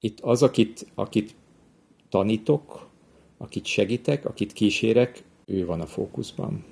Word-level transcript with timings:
Itt 0.00 0.20
az, 0.20 0.42
akit, 0.42 0.86
akit 0.94 1.34
tanítok, 2.08 2.88
akit 3.38 3.66
segítek, 3.66 4.24
akit 4.24 4.52
kísérek, 4.52 5.22
ő 5.44 5.66
van 5.66 5.80
a 5.80 5.86
fókuszban. 5.86 6.64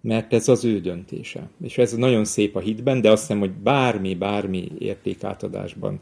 Mert 0.00 0.32
ez 0.32 0.48
az 0.48 0.64
ő 0.64 0.80
döntése. 0.80 1.50
És 1.62 1.78
ez 1.78 1.92
nagyon 1.92 2.24
szép 2.24 2.56
a 2.56 2.60
hitben, 2.60 3.00
de 3.00 3.10
azt 3.10 3.20
hiszem, 3.20 3.38
hogy 3.38 3.52
bármi, 3.52 4.14
bármi 4.14 4.68
értékátadásban 4.78 5.98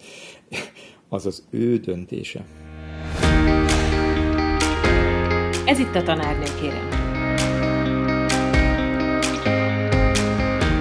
az 1.09 1.27
az 1.27 1.47
ő 1.51 1.79
döntése. 1.79 2.45
Ez 5.67 5.79
itt 5.79 5.95
a 5.95 6.03
tanárnő, 6.03 6.45
kérem. 6.61 6.89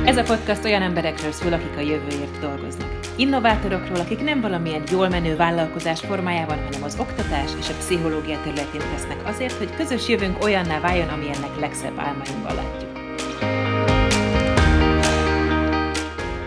Ez 0.05 0.17
a 0.17 0.23
podcast 0.23 0.63
olyan 0.63 0.81
emberekről 0.81 1.31
szól, 1.31 1.53
akik 1.53 1.77
a 1.77 1.79
jövőért 1.79 2.39
dolgoznak. 2.39 2.92
Innovátorokról, 3.15 3.99
akik 3.99 4.23
nem 4.23 4.41
valamilyen 4.41 4.83
jól 4.91 5.09
menő 5.09 5.35
vállalkozás 5.35 5.99
formájában, 5.99 6.63
hanem 6.63 6.83
az 6.83 6.97
oktatás 6.99 7.49
és 7.59 7.69
a 7.69 7.73
pszichológia 7.73 8.39
területén 8.43 8.81
tesznek 8.91 9.27
azért, 9.27 9.53
hogy 9.53 9.75
közös 9.75 10.07
jövőnk 10.07 10.43
olyanná 10.43 10.79
váljon, 10.79 11.07
amilyennek 11.07 11.59
legszebb 11.59 11.99
álmainkban 11.99 12.55
látjuk. 12.55 12.91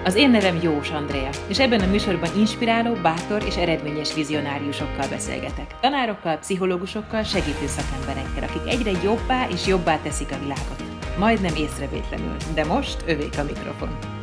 Az 0.05 0.15
én 0.15 0.31
nevem 0.31 0.59
Jós 0.63 0.91
Andrea, 0.91 1.29
és 1.49 1.59
ebben 1.59 1.81
a 1.81 1.87
műsorban 1.87 2.31
inspiráló, 2.37 2.95
bátor 2.95 3.43
és 3.47 3.57
eredményes 3.57 4.15
vizionáriusokkal 4.15 5.09
beszélgetek. 5.09 5.75
Tanárokkal, 5.81 6.37
pszichológusokkal, 6.37 7.23
segítő 7.23 7.67
szakemberekkel, 7.67 8.49
akik 8.49 8.73
egyre 8.73 9.01
jobbá 9.03 9.49
és 9.49 9.67
jobbá 9.67 9.99
teszik 9.99 10.33
a 10.33 10.39
világot. 10.39 10.83
Majdnem 11.19 11.55
észrevétlenül, 11.55 12.37
de 12.55 12.65
most 12.65 12.97
övék 13.07 13.39
a 13.39 13.45
mikrofon. 13.45 14.16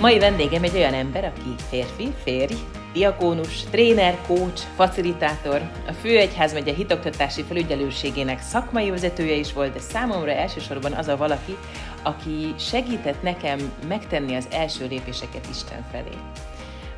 Mai 0.00 0.18
vendégem 0.18 0.62
egy 0.62 0.74
olyan 0.74 0.94
ember, 0.94 1.24
aki 1.24 1.54
férfi, 1.68 2.12
férj, 2.22 2.54
diakónus, 2.92 3.62
tréner, 3.62 4.18
coach, 4.26 4.62
facilitátor, 4.74 5.60
a 5.86 5.92
Főegyházmegye 5.92 6.74
hitoktatási 6.74 7.42
felügyelőségének 7.42 8.40
szakmai 8.40 8.90
vezetője 8.90 9.34
is 9.34 9.52
volt, 9.52 9.72
de 9.72 9.78
számomra 9.78 10.30
elsősorban 10.30 10.92
az 10.92 11.08
a 11.08 11.16
valaki, 11.16 11.56
aki 12.02 12.54
segített 12.58 13.22
nekem 13.22 13.72
megtenni 13.88 14.34
az 14.34 14.48
első 14.50 14.86
lépéseket 14.86 15.46
Isten 15.50 15.84
felé. 15.90 16.16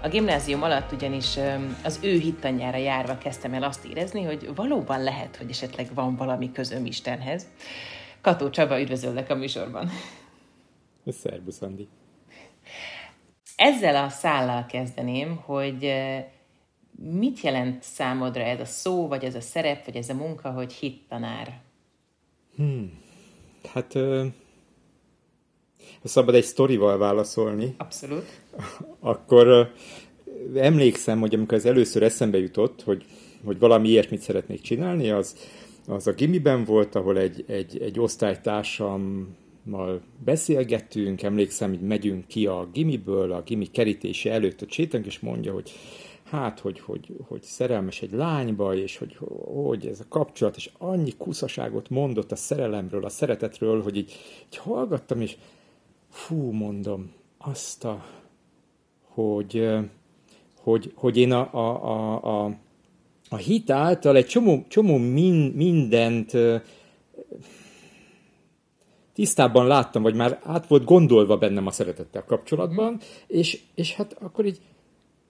A 0.03 0.09
gimnázium 0.09 0.63
alatt 0.63 0.93
ugyanis 0.93 1.39
az 1.85 1.99
ő 2.03 2.19
hittanyára 2.19 2.79
járva 2.79 3.19
kezdtem 3.19 3.55
el 3.55 3.63
azt 3.63 3.85
érezni, 3.85 4.23
hogy 4.23 4.51
valóban 4.55 5.03
lehet, 5.03 5.37
hogy 5.37 5.51
esetleg 5.51 5.87
van 5.95 6.17
valami 6.17 6.53
közöm 6.53 6.87
Istenhez. 6.87 7.47
Kató 8.21 8.51
Csaba, 8.51 8.81
üdvözöllek 8.81 9.31
a 9.31 9.35
műsorban. 9.35 9.91
Szerbusz, 11.07 11.63
Andi. 11.63 11.89
Ezzel 13.59 14.05
a 14.05 14.09
szállal 14.09 14.67
kezdeném, 14.67 15.37
hogy 15.37 15.93
mit 16.97 17.41
jelent 17.41 17.83
számodra 17.83 18.43
ez 18.43 18.61
a 18.61 18.65
szó, 18.65 19.09
vagy 19.09 19.25
ez 19.25 19.35
a 19.35 19.41
szerep, 19.41 19.85
vagy 19.85 19.97
ez 19.97 20.09
a 20.09 20.15
munka, 20.15 20.51
hogy 20.51 20.73
hittanár? 20.73 21.61
Hmm. 22.57 22.99
Hát, 23.73 23.93
ha 26.03 26.09
szabad 26.09 26.35
egy 26.35 26.45
sztorival 26.45 26.99
válaszolni. 26.99 27.75
Abszolút. 27.79 28.41
Akkor 29.01 29.73
emlékszem, 30.55 31.21
hogy 31.21 31.35
amikor 31.35 31.59
ez 31.59 31.65
először 31.65 32.03
eszembe 32.03 32.39
jutott, 32.39 32.83
hogy, 32.83 33.05
hogy 33.45 33.59
valami 33.59 33.89
ilyesmit 33.89 34.21
szeretnék 34.21 34.61
csinálni, 34.61 35.11
az, 35.11 35.37
az 35.87 36.07
a 36.07 36.13
gimiben 36.13 36.65
volt, 36.65 36.95
ahol 36.95 37.19
egy, 37.19 37.45
egy, 37.49 37.83
egy 37.83 38.01
osztálytársam 38.01 39.35
mal 39.69 40.01
beszélgettünk, 40.25 41.23
emlékszem, 41.23 41.69
hogy 41.69 41.81
megyünk 41.81 42.27
ki 42.27 42.47
a 42.47 42.69
gimiből, 42.73 43.33
a 43.33 43.43
gimi 43.43 43.67
kerítése 43.67 44.33
előtt 44.33 44.63
a 44.63 44.67
sétánk, 44.69 45.07
és 45.07 45.19
mondja, 45.19 45.53
hogy 45.53 45.73
hát, 46.31 46.61
hogy, 46.61 46.81
hogy, 46.81 47.17
hogy 47.27 47.43
szerelmes 47.43 48.03
egy 48.03 48.13
lányba, 48.13 48.75
és 48.75 48.97
hogy, 48.97 49.19
hogy 49.65 49.87
ez 49.87 50.01
a 50.01 50.09
kapcsolat, 50.09 50.57
és 50.57 50.71
annyi 50.79 51.13
kuszaságot 51.19 51.91
mondott 51.91 52.33
a 52.33 52.37
szerelemről, 52.37 53.05
a 53.05 53.09
szeretetről, 53.09 53.83
hogy 53.83 53.97
így, 53.97 54.13
így 54.47 54.57
hallgattam, 54.57 55.21
és 55.21 55.37
fú, 56.11 56.51
mondom, 56.51 57.13
azt 57.39 57.85
a, 57.85 58.05
hogy, 59.03 59.69
hogy, 60.61 60.93
hogy 60.95 61.17
én 61.17 61.33
a, 61.33 61.49
a, 61.53 61.85
a, 61.85 62.45
a, 62.45 62.57
a 63.29 63.37
hit 63.37 63.71
által 63.71 64.17
egy 64.17 64.27
csomó, 64.27 64.65
csomó 64.69 64.97
min, 64.97 65.53
mindent 65.55 66.33
tisztában 69.19 69.67
láttam, 69.67 70.03
vagy 70.03 70.15
már 70.15 70.41
át 70.43 70.67
volt 70.67 70.85
gondolva 70.85 71.37
bennem 71.37 71.67
a 71.67 71.71
szeretettel 71.71 72.25
kapcsolatban, 72.25 72.93
mm. 72.93 72.97
és, 73.27 73.61
és 73.75 73.95
hát 73.95 74.17
akkor 74.21 74.45
így, 74.45 74.59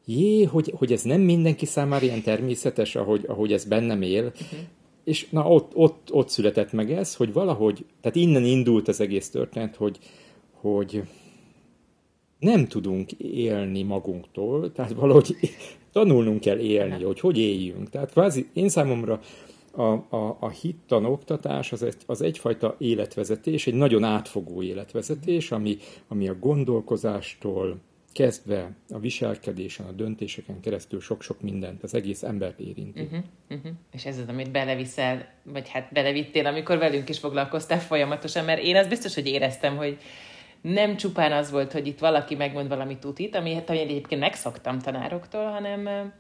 jé, 0.04 0.43
hogy, 0.43 0.72
hogy 0.76 0.93
ez 0.93 1.03
nem 1.03 1.21
mindenki 1.21 1.66
számára 1.66 2.04
ilyen 2.04 2.22
természetes, 2.22 2.97
ahogy, 2.97 3.25
ahogy 3.26 3.53
ez 3.53 3.65
bennem 3.65 4.03
él, 4.03 4.25
uh-huh. 4.25 4.59
és 5.04 5.28
na 5.31 5.49
ott, 5.49 5.71
ott, 5.75 6.09
ott 6.10 6.28
született 6.28 6.72
meg 6.72 6.93
ez, 6.93 7.15
hogy 7.15 7.32
valahogy, 7.32 7.84
tehát 8.00 8.16
innen 8.16 8.44
indult 8.44 8.88
az 8.88 9.00
egész 9.00 9.31
történet, 9.31 9.76
hogy, 9.76 9.99
hogy 10.60 11.03
nem 12.38 12.66
tudunk 12.66 13.12
élni 13.12 13.82
magunktól, 13.82 14.72
tehát 14.72 14.93
valahogy 14.93 15.37
tanulnunk 15.93 16.41
kell 16.41 16.59
élni, 16.59 17.03
hogy 17.03 17.20
hogy 17.20 17.38
éljünk. 17.38 17.91
Tehát 17.91 18.10
kvázi 18.10 18.47
én 18.53 18.69
számomra 18.69 19.20
a, 19.78 20.16
a, 20.16 20.36
a 20.40 20.48
hittan 20.48 21.04
oktatás 21.04 21.72
az, 21.72 21.82
egy, 21.82 21.96
az 22.06 22.22
egyfajta 22.22 22.74
életvezetés, 22.78 23.66
egy 23.66 23.74
nagyon 23.74 24.04
átfogó 24.04 24.62
életvezetés, 24.62 25.50
ami, 25.50 25.76
ami 26.08 26.28
a 26.28 26.38
gondolkozástól 26.38 27.78
kezdve 28.12 28.70
a 28.90 28.98
viselkedésen, 28.98 29.86
a 29.86 29.92
döntéseken 29.92 30.60
keresztül 30.60 31.00
sok-sok 31.00 31.40
mindent, 31.40 31.82
az 31.82 31.94
egész 31.94 32.22
embert 32.22 32.58
érinti. 32.58 33.00
Uh-huh, 33.00 33.18
uh-huh. 33.50 33.72
És 33.92 34.04
ez 34.06 34.18
az, 34.18 34.28
amit 34.28 34.50
beleviszel, 34.50 35.28
vagy 35.42 35.68
hát 35.68 35.92
belevittél, 35.92 36.46
amikor 36.46 36.78
velünk 36.78 37.08
is 37.08 37.18
foglalkoztál 37.18 37.80
folyamatosan, 37.80 38.44
mert 38.44 38.62
én 38.62 38.76
az 38.76 38.86
biztos, 38.86 39.14
hogy 39.14 39.26
éreztem, 39.26 39.76
hogy 39.76 39.98
nem 40.60 40.96
csupán 40.96 41.32
az 41.32 41.50
volt, 41.50 41.72
hogy 41.72 41.86
itt 41.86 41.98
valaki 41.98 42.34
megmond 42.34 42.68
valami 42.68 42.98
tutit, 42.98 43.36
ami 43.36 43.54
hát 43.54 43.70
egyébként 43.70 44.20
megszoktam 44.20 44.78
tanároktól, 44.78 45.44
hanem 45.44 46.12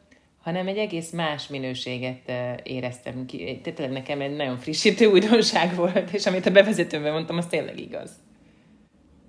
hanem 0.48 0.66
egy 0.66 0.76
egész 0.76 1.10
más 1.10 1.48
minőséget 1.48 2.32
éreztem 2.62 3.26
ki. 3.26 3.60
Tehát 3.62 3.92
nekem 3.92 4.20
egy 4.20 4.36
nagyon 4.36 4.56
frissítő 4.56 5.06
újdonság 5.06 5.74
volt, 5.74 6.10
és 6.12 6.26
amit 6.26 6.46
a 6.46 6.50
bevezetőben 6.50 7.12
mondtam, 7.12 7.36
az 7.36 7.46
tényleg 7.46 7.80
igaz. 7.80 8.10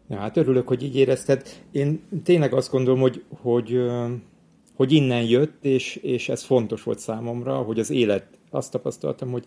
Ja, 0.09 0.18
hát 0.18 0.38
örülök, 0.38 0.68
hogy 0.68 0.84
így 0.84 0.96
érezted. 0.96 1.47
Én 1.72 2.02
tényleg 2.24 2.53
azt 2.53 2.72
gondolom, 2.72 3.00
hogy, 3.00 3.24
hogy, 3.41 3.81
hogy 4.75 4.91
innen 4.91 5.24
jött, 5.24 5.66
és, 5.66 5.96
és 5.96 6.29
ez 6.29 6.44
fontos 6.44 6.84
volt 6.84 7.00
számomra, 7.00 7.56
hogy 7.58 7.79
az 7.79 7.90
élet, 7.90 8.25
azt 8.50 8.72
tapasztaltam, 8.72 9.31
hogy, 9.31 9.46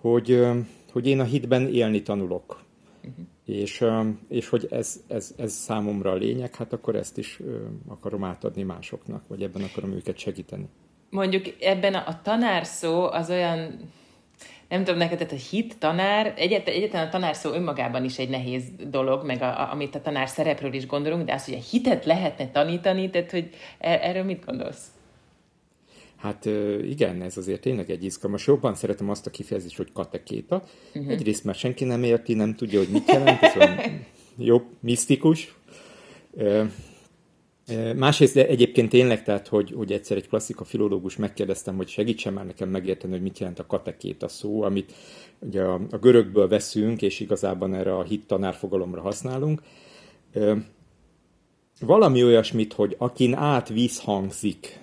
hogy, 0.00 0.46
hogy 0.92 1.06
én 1.06 1.20
a 1.20 1.24
hitben 1.24 1.68
élni 1.68 2.02
tanulok. 2.02 2.62
Uh-huh. 2.96 3.24
És, 3.44 3.84
és 4.28 4.48
hogy 4.48 4.66
ez, 4.70 5.00
ez, 5.06 5.34
ez 5.36 5.52
számomra 5.52 6.10
a 6.10 6.14
lényeg, 6.14 6.54
hát 6.54 6.72
akkor 6.72 6.96
ezt 6.96 7.18
is 7.18 7.40
akarom 7.86 8.24
átadni 8.24 8.62
másoknak, 8.62 9.28
vagy 9.28 9.42
ebben 9.42 9.62
akarom 9.62 9.92
őket 9.92 10.18
segíteni 10.18 10.68
mondjuk 11.14 11.44
ebben 11.60 11.94
a, 11.94 12.02
a 12.06 12.20
tanár 12.22 12.64
szó 12.64 13.02
az 13.02 13.30
olyan, 13.30 13.78
nem 14.68 14.84
tudom 14.84 14.98
neked, 14.98 15.18
tehát 15.18 15.32
a 15.32 15.48
hit, 15.50 15.78
tanár, 15.78 16.34
egyet, 16.36 16.68
egyetlen 16.68 17.06
a 17.06 17.10
tanár 17.10 17.34
szó 17.36 17.52
önmagában 17.52 18.04
is 18.04 18.18
egy 18.18 18.28
nehéz 18.28 18.62
dolog, 18.88 19.26
meg 19.26 19.42
a, 19.42 19.60
a, 19.60 19.72
amit 19.72 19.94
a 19.94 20.00
tanár 20.00 20.28
szerepről 20.28 20.72
is 20.72 20.86
gondolunk, 20.86 21.24
de 21.24 21.32
az, 21.32 21.44
hogy 21.44 21.54
a 21.54 21.70
hitet 21.70 22.04
lehetne 22.04 22.50
tanítani, 22.50 23.10
tehát 23.10 23.30
hogy 23.30 23.50
er, 23.78 23.98
erről 24.02 24.22
mit 24.22 24.44
gondolsz? 24.44 24.86
Hát 26.16 26.44
igen, 26.82 27.22
ez 27.22 27.36
azért 27.36 27.60
tényleg 27.60 27.90
egy 27.90 28.04
izgalmas. 28.04 28.46
Jobban 28.46 28.74
szeretem 28.74 29.10
azt 29.10 29.26
a 29.26 29.30
kifejezést, 29.30 29.76
hogy 29.76 29.92
katekéta. 29.92 30.64
Uh-huh. 30.94 31.12
Egyrészt 31.12 31.44
már 31.44 31.54
senki 31.54 31.84
nem 31.84 32.02
érti, 32.02 32.34
nem 32.34 32.54
tudja, 32.54 32.78
hogy 32.78 32.88
mit 32.88 33.08
jelent, 33.08 33.42
ez 33.42 33.56
olyan 33.56 33.80
jobb, 34.38 34.64
misztikus. 34.80 35.54
Másrészt 37.96 38.34
de 38.34 38.46
egyébként 38.46 38.88
tényleg, 38.88 39.22
tehát, 39.22 39.48
hogy, 39.48 39.72
hogy 39.76 39.92
egyszer 39.92 40.16
egy 40.16 40.28
klasszika 40.28 40.64
filológus 40.64 41.16
megkérdeztem, 41.16 41.76
hogy 41.76 41.88
segítsen 41.88 42.32
már 42.32 42.46
nekem 42.46 42.68
megérteni, 42.68 43.12
hogy 43.12 43.22
mit 43.22 43.38
jelent 43.38 43.58
a 43.58 43.66
katekét 43.66 44.22
a 44.22 44.28
szó, 44.28 44.62
amit 44.62 44.92
ugye 45.38 45.62
a, 45.62 45.80
a 45.90 45.96
görögből 45.96 46.48
veszünk, 46.48 47.02
és 47.02 47.20
igazában 47.20 47.74
erre 47.74 47.96
a 47.96 48.02
hit 48.02 48.26
tanárfogalomra 48.26 49.00
használunk. 49.00 49.62
Valami 51.80 52.24
olyasmit, 52.24 52.72
hogy 52.72 52.94
akin 52.98 53.34
át 53.34 53.68
vízhangzik 53.68 54.80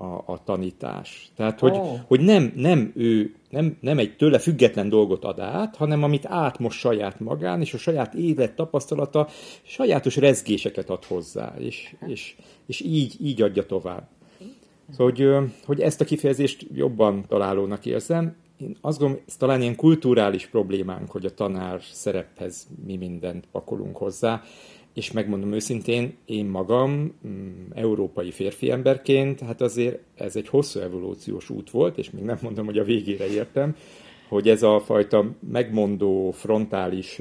a, 0.00 0.22
a 0.26 0.40
tanítás. 0.44 1.30
Tehát, 1.36 1.60
hogy, 1.60 1.72
oh. 1.72 1.98
hogy 2.06 2.20
nem, 2.20 2.52
nem 2.56 2.92
ő, 2.96 3.34
nem, 3.50 3.76
nem 3.80 3.98
egy 3.98 4.16
tőle 4.16 4.38
független 4.38 4.88
dolgot 4.88 5.24
ad 5.24 5.40
át, 5.40 5.76
hanem 5.76 6.02
amit 6.02 6.26
átmos 6.26 6.78
saját 6.78 7.20
magán, 7.20 7.60
és 7.60 7.74
a 7.74 7.78
saját 7.78 8.14
élet 8.14 8.54
tapasztalata 8.54 9.28
sajátos 9.62 10.16
rezgéseket 10.16 10.90
ad 10.90 11.04
hozzá, 11.04 11.54
és, 11.58 11.94
és, 12.06 12.36
és 12.66 12.80
így, 12.80 13.16
így 13.20 13.42
adja 13.42 13.66
tovább. 13.66 14.08
Szóval, 14.90 15.12
hogy, 15.12 15.50
hogy 15.64 15.80
ezt 15.80 16.00
a 16.00 16.04
kifejezést 16.04 16.66
jobban 16.74 17.24
találónak 17.28 17.86
érzem. 17.86 18.36
Én 18.56 18.76
azt 18.80 18.98
gondolom, 18.98 19.22
ez 19.26 19.36
talán 19.36 19.60
ilyen 19.60 19.76
kulturális 19.76 20.46
problémánk, 20.46 21.10
hogy 21.10 21.24
a 21.24 21.34
tanár 21.34 21.80
szerephez 21.92 22.66
mi 22.86 22.96
mindent 22.96 23.44
pakolunk 23.52 23.96
hozzá. 23.96 24.42
És 24.94 25.12
megmondom 25.12 25.52
őszintén, 25.52 26.16
én 26.24 26.44
magam, 26.44 27.14
mm, 27.26 27.70
európai 27.74 28.30
férfi 28.30 28.70
emberként, 28.70 29.40
hát 29.40 29.60
azért 29.60 29.98
ez 30.14 30.36
egy 30.36 30.48
hosszú 30.48 30.80
evolúciós 30.80 31.50
út 31.50 31.70
volt, 31.70 31.98
és 31.98 32.10
még 32.10 32.22
nem 32.22 32.38
mondom, 32.42 32.64
hogy 32.64 32.78
a 32.78 32.84
végére 32.84 33.26
értem, 33.26 33.76
hogy 34.28 34.48
ez 34.48 34.62
a 34.62 34.80
fajta 34.80 35.24
megmondó, 35.50 36.30
frontális 36.30 37.20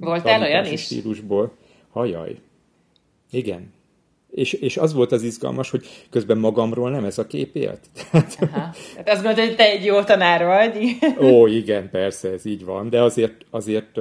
Voltál 0.00 0.42
olyan 0.42 0.66
is? 0.66 0.80
stílusból, 0.80 1.52
hajaj, 1.90 2.36
igen. 3.30 3.72
És, 4.30 4.52
és 4.52 4.76
az 4.76 4.92
volt 4.92 5.12
az 5.12 5.22
izgalmas, 5.22 5.70
hogy 5.70 5.86
közben 6.10 6.38
magamról 6.38 6.90
nem 6.90 7.04
ez 7.04 7.18
a 7.18 7.26
kép 7.26 7.56
élt. 7.56 7.80
Aha. 8.12 8.70
Hát 8.96 9.08
azt 9.08 9.22
mondod, 9.22 9.44
hogy 9.44 9.56
te 9.56 9.70
egy 9.70 9.84
jó 9.84 10.02
tanár 10.02 10.44
vagy. 10.44 10.98
Ó, 11.20 11.46
igen, 11.46 11.90
persze, 11.90 12.28
ez 12.30 12.44
így 12.44 12.64
van, 12.64 12.90
de 12.90 13.02
azért, 13.02 13.44
azért 13.50 13.98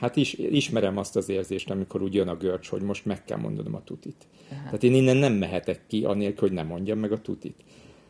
hát 0.00 0.16
is, 0.16 0.32
ismerem 0.32 0.96
azt 0.96 1.16
az 1.16 1.28
érzést, 1.28 1.70
amikor 1.70 2.02
úgy 2.02 2.14
jön 2.14 2.28
a 2.28 2.36
görcs, 2.36 2.68
hogy 2.68 2.82
most 2.82 3.04
meg 3.06 3.24
kell 3.24 3.38
mondanom 3.38 3.74
a 3.74 3.84
tutit. 3.84 4.26
Aha. 4.50 4.62
Tehát 4.62 4.82
én 4.82 4.94
innen 4.94 5.16
nem 5.16 5.32
mehetek 5.32 5.80
ki, 5.86 6.04
anélkül, 6.04 6.48
hogy 6.48 6.56
nem 6.56 6.66
mondjam 6.66 6.98
meg 6.98 7.12
a 7.12 7.20
tutit. 7.20 7.54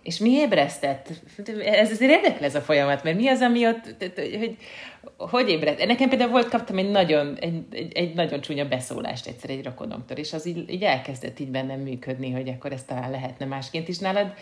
És 0.02 0.18
mi 0.18 0.30
ébresztett? 0.30 1.08
Ez 1.64 1.90
azért 1.90 2.10
érdekel 2.10 2.44
ez 2.44 2.54
a 2.54 2.60
folyamat, 2.60 3.02
mert 3.02 3.16
mi 3.16 3.28
az, 3.28 3.40
ami 3.40 3.66
ott, 3.66 3.96
hogy 4.16 4.56
hogy 5.16 5.48
ébredt? 5.48 5.86
Nekem 5.86 6.08
például 6.08 6.30
volt, 6.30 6.48
kaptam 6.48 6.78
egy 6.78 6.90
nagyon, 6.90 7.36
egy, 7.36 7.62
egy, 7.70 7.92
egy 7.92 8.14
nagyon 8.14 8.40
csúnya 8.40 8.68
beszólást 8.68 9.26
egyszer 9.26 9.50
egy 9.50 9.64
rokonomtól, 9.64 10.16
és 10.16 10.32
az 10.32 10.46
így, 10.46 10.70
így 10.70 10.82
elkezdett 10.82 11.38
így 11.38 11.50
bennem 11.50 11.80
működni, 11.80 12.30
hogy 12.30 12.48
akkor 12.48 12.72
ezt 12.72 12.86
talán 12.86 13.10
lehetne 13.10 13.46
másként 13.46 13.88
is 13.88 13.98
nálad. 13.98 14.32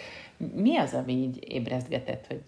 Mi 0.54 0.76
az, 0.76 0.94
ami 0.94 1.12
így 1.12 1.38
ébresztgetett, 1.48 2.26
hogy 2.26 2.42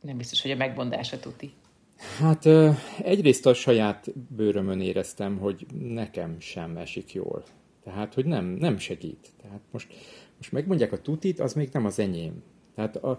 nem 0.00 0.16
biztos, 0.16 0.42
hogy 0.42 0.50
a 0.50 0.56
megmondása 0.56 1.20
tuti? 1.20 1.52
Hát 1.96 2.46
egyrészt 3.02 3.46
a 3.46 3.54
saját 3.54 4.12
bőrömön 4.36 4.80
éreztem, 4.80 5.38
hogy 5.38 5.66
nekem 5.78 6.36
sem 6.40 6.76
esik 6.76 7.12
jól. 7.12 7.44
Tehát, 7.84 8.14
hogy 8.14 8.24
nem, 8.24 8.44
nem 8.44 8.78
segít. 8.78 9.32
Tehát 9.42 9.60
most, 9.70 9.92
most 10.36 10.52
megmondják 10.52 10.92
a 10.92 11.00
tutit, 11.00 11.40
az 11.40 11.52
még 11.52 11.68
nem 11.72 11.84
az 11.84 11.98
enyém. 11.98 12.42
Tehát 12.74 12.96
a, 12.96 13.18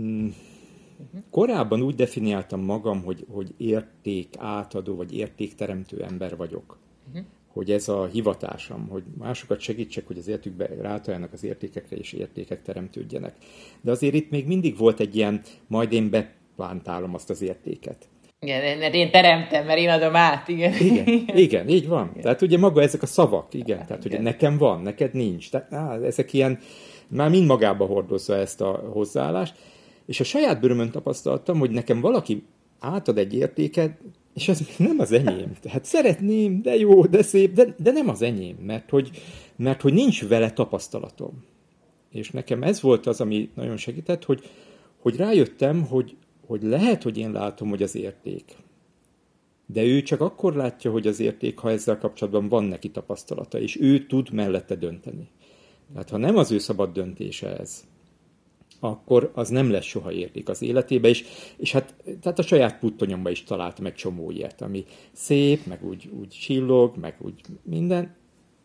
mm, 0.00 0.28
korábban 1.30 1.82
úgy 1.82 1.94
definiáltam 1.94 2.60
magam, 2.60 3.02
hogy, 3.02 3.26
hogy 3.28 3.54
érték 3.56 4.34
átadó, 4.38 4.94
vagy 4.94 5.14
értékteremtő 5.14 6.02
ember 6.02 6.36
vagyok. 6.36 6.78
Uh-huh. 7.08 7.24
Hogy 7.48 7.70
ez 7.70 7.88
a 7.88 8.06
hivatásom, 8.06 8.88
hogy 8.88 9.02
másokat 9.18 9.60
segítsek, 9.60 10.06
hogy 10.06 10.18
az 10.18 10.28
értükbe 10.28 10.66
rátalálnak 10.66 11.32
az 11.32 11.44
értékekre, 11.44 11.96
és 11.96 12.12
értékek 12.12 12.62
teremtődjenek. 12.62 13.36
De 13.80 13.90
azért 13.90 14.14
itt 14.14 14.30
még 14.30 14.46
mindig 14.46 14.76
volt 14.76 15.00
egy 15.00 15.16
ilyen, 15.16 15.42
majd 15.66 15.92
én 15.92 16.10
be 16.10 16.37
plántálom 16.58 17.14
azt 17.14 17.30
az 17.30 17.42
értéket. 17.42 18.08
Igen, 18.40 18.78
mert 18.78 18.94
én 18.94 19.10
teremtem, 19.10 19.66
mert 19.66 19.78
én 19.78 19.88
adom 19.88 20.16
át, 20.16 20.48
igen. 20.48 20.72
Igen, 20.80 21.06
igen 21.46 21.68
így 21.68 21.88
van. 21.88 22.08
Igen. 22.10 22.22
Tehát 22.22 22.42
ugye 22.42 22.58
maga 22.58 22.82
ezek 22.82 23.02
a 23.02 23.06
szavak, 23.06 23.54
igen. 23.54 23.86
Tehát 23.86 24.04
ugye 24.04 24.20
nekem 24.20 24.58
van, 24.58 24.82
neked 24.82 25.14
nincs. 25.14 25.50
Tehát 25.50 25.72
á, 25.72 25.98
ezek 26.02 26.32
ilyen, 26.32 26.58
már 27.08 27.30
mind 27.30 27.46
magába 27.46 27.86
hordozza 27.86 28.36
ezt 28.36 28.60
a 28.60 28.90
hozzáállást. 28.92 29.54
És 30.06 30.20
a 30.20 30.24
saját 30.24 30.60
bőrömön 30.60 30.90
tapasztaltam, 30.90 31.58
hogy 31.58 31.70
nekem 31.70 32.00
valaki 32.00 32.42
átad 32.78 33.18
egy 33.18 33.34
értéket, 33.34 33.98
és 34.34 34.48
ez 34.48 34.60
nem 34.76 34.98
az 34.98 35.12
enyém. 35.12 35.52
Tehát 35.60 35.84
szeretném, 35.84 36.62
de 36.62 36.76
jó, 36.76 37.06
de 37.06 37.22
szép, 37.22 37.52
de, 37.52 37.74
de 37.78 37.90
nem 37.90 38.08
az 38.08 38.22
enyém, 38.22 38.56
mert 38.56 38.90
hogy, 38.90 39.10
mert 39.56 39.80
hogy 39.80 39.92
nincs 39.92 40.28
vele 40.28 40.50
tapasztalatom. 40.50 41.44
És 42.10 42.30
nekem 42.30 42.62
ez 42.62 42.80
volt 42.80 43.06
az, 43.06 43.20
ami 43.20 43.50
nagyon 43.54 43.76
segített, 43.76 44.24
hogy, 44.24 44.42
hogy 44.98 45.16
rájöttem, 45.16 45.86
hogy, 45.86 46.16
hogy 46.48 46.62
lehet, 46.62 47.02
hogy 47.02 47.18
én 47.18 47.32
látom, 47.32 47.68
hogy 47.68 47.82
az 47.82 47.94
érték. 47.94 48.56
De 49.66 49.82
ő 49.82 50.02
csak 50.02 50.20
akkor 50.20 50.54
látja, 50.54 50.90
hogy 50.90 51.06
az 51.06 51.20
érték, 51.20 51.58
ha 51.58 51.70
ezzel 51.70 51.98
kapcsolatban 51.98 52.48
van 52.48 52.64
neki 52.64 52.90
tapasztalata, 52.90 53.60
és 53.60 53.80
ő 53.80 54.06
tud 54.06 54.32
mellette 54.32 54.74
dönteni. 54.74 55.28
Tehát 55.92 56.10
ha 56.10 56.16
nem 56.16 56.36
az 56.36 56.52
ő 56.52 56.58
szabad 56.58 56.92
döntése 56.92 57.58
ez, 57.58 57.84
akkor 58.80 59.30
az 59.34 59.48
nem 59.48 59.70
lesz 59.70 59.84
soha 59.84 60.12
érték 60.12 60.48
az 60.48 60.62
életébe, 60.62 61.08
és, 61.08 61.24
és 61.56 61.72
hát 61.72 61.94
tehát 62.20 62.38
a 62.38 62.42
saját 62.42 62.78
puttonyomba 62.78 63.30
is 63.30 63.44
találtam 63.44 63.86
egy 63.86 63.94
csomó 63.94 64.30
ilyet, 64.30 64.62
ami 64.62 64.84
szép, 65.12 65.66
meg 65.66 65.84
úgy, 65.84 66.10
úgy 66.20 66.28
csillog, 66.28 66.96
meg 66.96 67.16
úgy 67.20 67.40
minden, 67.62 68.16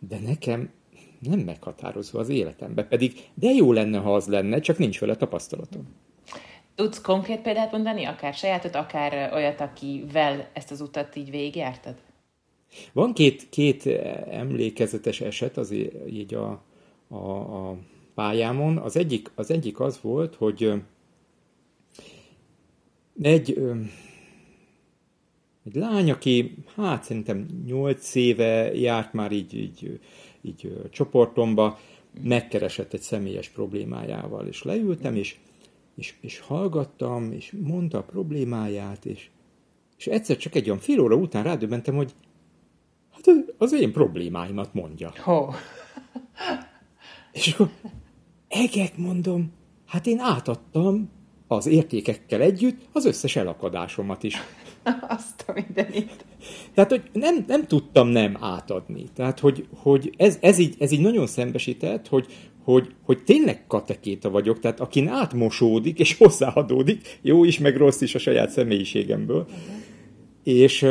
de 0.08 0.20
nekem 0.20 0.70
nem 1.20 1.40
meghatározó 1.40 2.20
az 2.20 2.30
életembe, 2.30 2.84
pedig 2.84 3.30
de 3.34 3.50
jó 3.50 3.72
lenne, 3.72 3.98
ha 3.98 4.16
az 4.16 4.28
lenne, 4.28 4.60
csak 4.60 4.78
nincs 4.78 5.00
vele 5.00 5.16
tapasztalatom. 5.16 5.88
Tudsz 6.76 7.02
konkrét 7.02 7.42
példát 7.42 7.72
mondani, 7.72 8.04
akár 8.04 8.34
sajátot, 8.34 8.76
akár 8.76 9.34
olyat, 9.34 9.62
akivel 9.62 10.50
ezt 10.54 10.72
az 10.72 10.82
utat 10.82 11.16
így 11.16 11.30
végigjártad? 11.30 11.96
Van 12.94 13.14
két, 13.14 13.50
két 13.50 13.86
emlékezetes 14.30 15.22
eset 15.22 15.58
az 15.58 15.72
így 16.08 16.34
a, 16.34 16.64
a, 17.08 17.18
a 17.18 17.78
pályámon. 18.16 18.78
Az 18.78 18.98
egyik, 18.98 19.32
az 19.36 19.52
egyik 19.52 19.80
az 19.80 20.02
volt, 20.02 20.36
hogy 20.36 20.74
egy, 23.22 23.62
egy 25.66 25.76
lány, 25.76 26.12
aki 26.12 26.56
hát 26.76 27.04
szerintem 27.04 27.46
nyolc 27.66 28.16
éve 28.16 28.74
járt 28.74 29.14
már 29.14 29.32
így, 29.32 29.54
így, 29.54 30.00
így 30.42 30.90
csoportomba, 30.92 31.80
megkeresett 32.24 32.94
egy 32.94 33.02
személyes 33.02 33.50
problémájával, 33.50 34.48
és 34.48 34.64
leültem, 34.64 35.16
és 35.16 35.36
és, 35.96 36.14
és 36.22 36.40
hallgattam, 36.40 37.32
és 37.32 37.56
mondta 37.62 37.98
a 37.98 38.04
problémáját, 38.04 39.06
és, 39.06 39.30
és 39.98 40.08
egyszer 40.08 40.38
csak 40.38 40.56
egy 40.56 40.68
olyan 40.68 40.80
fél 40.80 41.00
óra 41.00 41.16
után 41.16 41.44
rádöbbentem, 41.44 41.96
hogy 41.96 42.14
hát 43.12 43.36
az 43.58 43.74
én 43.74 43.92
problémáimat 43.92 44.74
mondja. 44.74 45.14
Oh. 45.26 45.56
és 47.32 47.54
akkor 47.54 47.70
egek 48.48 48.98
mondom, 48.98 49.52
hát 49.86 50.06
én 50.06 50.20
átadtam 50.20 51.10
az 51.48 51.66
értékekkel 51.66 52.42
együtt 52.42 52.88
az 52.92 53.06
összes 53.06 53.36
elakadásomat 53.36 54.24
is. 54.24 54.36
Azt 55.18 55.44
a 55.48 55.52
mindenit. 55.52 56.26
Tehát, 56.74 56.90
hogy 56.90 57.10
nem, 57.14 57.44
nem 57.48 57.66
tudtam 57.66 58.08
nem 58.08 58.38
átadni. 58.40 59.04
Tehát, 59.16 59.40
hogy, 59.40 59.68
hogy 59.76 60.14
ez, 60.18 60.38
ez, 60.42 60.58
így, 60.58 60.76
ez 60.80 60.92
így 60.92 61.02
nagyon 61.02 61.28
szembesített, 61.28 62.08
hogy, 62.08 62.28
hogy, 62.64 62.94
hogy 63.04 63.24
tényleg 63.24 63.68
katekéta 63.68 64.30
vagyok, 64.30 64.60
tehát 64.60 64.80
akin 64.80 65.08
átmosódik 65.08 66.00
és 66.00 66.18
hozzáadódik, 66.24 67.20
jó 67.22 67.44
is, 67.44 67.60
meg 67.60 67.78
rossz 67.78 68.02
is 68.02 68.16
a 68.16 68.20
saját 68.20 68.50
személyiségemből. 68.50 69.48
És 70.44 70.82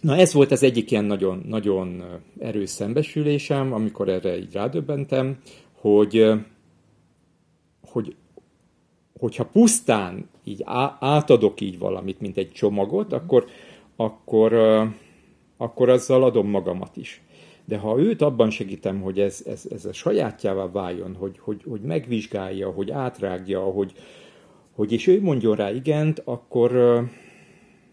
na 0.00 0.16
ez 0.16 0.32
volt 0.32 0.50
az 0.50 0.62
egyik 0.62 0.90
ilyen 0.90 1.04
nagyon, 1.04 1.42
nagyon 1.48 2.02
erős 2.38 2.70
szembesülésem, 2.70 3.72
amikor 3.72 4.08
erre 4.08 4.38
így 4.38 4.52
rádöbbentem, 4.52 5.38
hogy, 5.72 6.32
hogy 7.80 8.16
hogyha 9.18 9.44
pusztán 9.44 10.28
így 10.44 10.62
átadok 11.00 11.60
így 11.60 11.78
valamit, 11.78 12.20
mint 12.20 12.36
egy 12.36 12.52
csomagot, 12.52 13.12
akkor, 13.12 13.44
akkor, 13.96 14.54
akkor 15.56 15.88
azzal 15.88 16.24
adom 16.24 16.48
magamat 16.48 16.96
is 16.96 17.20
de 17.66 17.78
ha 17.78 17.98
őt 17.98 18.22
abban 18.22 18.50
segítem, 18.50 19.00
hogy 19.00 19.20
ez, 19.20 19.42
ez, 19.46 19.66
ez 19.70 19.84
a 19.84 19.92
sajátjává 19.92 20.70
váljon, 20.70 21.14
hogy, 21.14 21.38
hogy, 21.38 21.62
hogy 21.68 21.80
megvizsgálja, 21.80 22.70
hogy 22.70 22.90
átrágja, 22.90 23.60
hogy, 23.60 23.92
hogy 24.72 24.92
és 24.92 25.06
ő 25.06 25.22
mondjon 25.22 25.56
rá 25.56 25.70
igent, 25.70 26.22
akkor, 26.24 26.72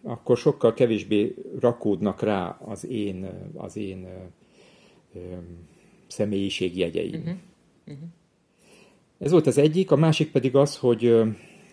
akkor 0.03 0.37
sokkal 0.37 0.73
kevésbé 0.73 1.35
rakódnak 1.59 2.21
rá 2.21 2.57
az 2.65 2.85
én, 2.87 3.29
az 3.55 3.77
én 3.77 4.07
személyiségjegyeim. 6.07 7.19
Uh-huh. 7.19 7.37
Uh-huh. 7.87 8.07
Ez 9.17 9.31
volt 9.31 9.47
az 9.47 9.57
egyik, 9.57 9.91
a 9.91 9.95
másik 9.95 10.31
pedig 10.31 10.55
az, 10.55 10.77
hogy, 10.77 11.23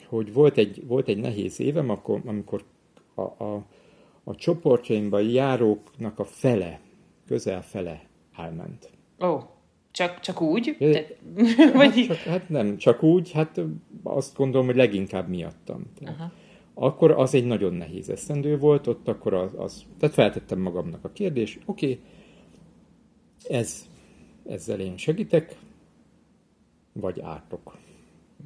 hogy 0.07 0.33
volt, 0.33 0.59
egy, 0.59 0.87
volt 0.87 1.09
egy 1.09 1.19
nehéz 1.19 1.61
évem, 1.61 1.91
akkor, 1.91 2.21
amikor 2.25 2.65
a, 3.15 3.21
a, 3.21 3.67
a 4.25 4.35
csoportjaimban 4.35 5.23
járóknak 5.23 6.19
a 6.19 6.25
fele 6.25 6.81
közel 7.31 7.63
fele 7.63 8.03
elment. 8.37 8.91
Ó, 9.21 9.27
oh, 9.27 9.43
csak, 9.91 10.21
csak 10.21 10.41
úgy? 10.41 10.77
De, 10.79 11.07
hát, 11.57 11.73
Vagy... 11.73 12.07
csak, 12.07 12.17
hát 12.17 12.49
nem, 12.49 12.77
csak 12.77 13.03
úgy, 13.03 13.33
hát 13.33 13.61
azt 14.03 14.37
gondolom, 14.37 14.67
hogy 14.67 14.77
leginkább 14.77 15.29
miattam. 15.29 15.83
Aha. 16.05 16.33
Akkor 16.75 17.11
az 17.11 17.35
egy 17.35 17.45
nagyon 17.45 17.75
nehéz 17.75 18.09
eszendő 18.09 18.59
volt, 18.59 18.87
ott 18.87 19.09
akkor 19.09 19.35
az, 19.35 19.55
az 19.57 19.85
tehát 19.99 20.15
feltettem 20.15 20.59
magamnak 20.59 21.05
a 21.05 21.13
kérdést, 21.13 21.61
oké, 21.65 21.91
okay, 21.91 22.05
ez, 23.59 23.89
ezzel 24.47 24.81
én 24.81 24.97
segítek, 24.97 25.57
vagy 26.93 27.21
ártok. 27.21 27.77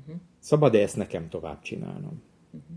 Uh-huh. 0.01 0.21
Szabad-e 0.39 0.79
ezt 0.79 0.97
nekem 0.97 1.29
tovább 1.29 1.63
csinálnom? 1.63 2.23
Uh-huh. 2.51 2.77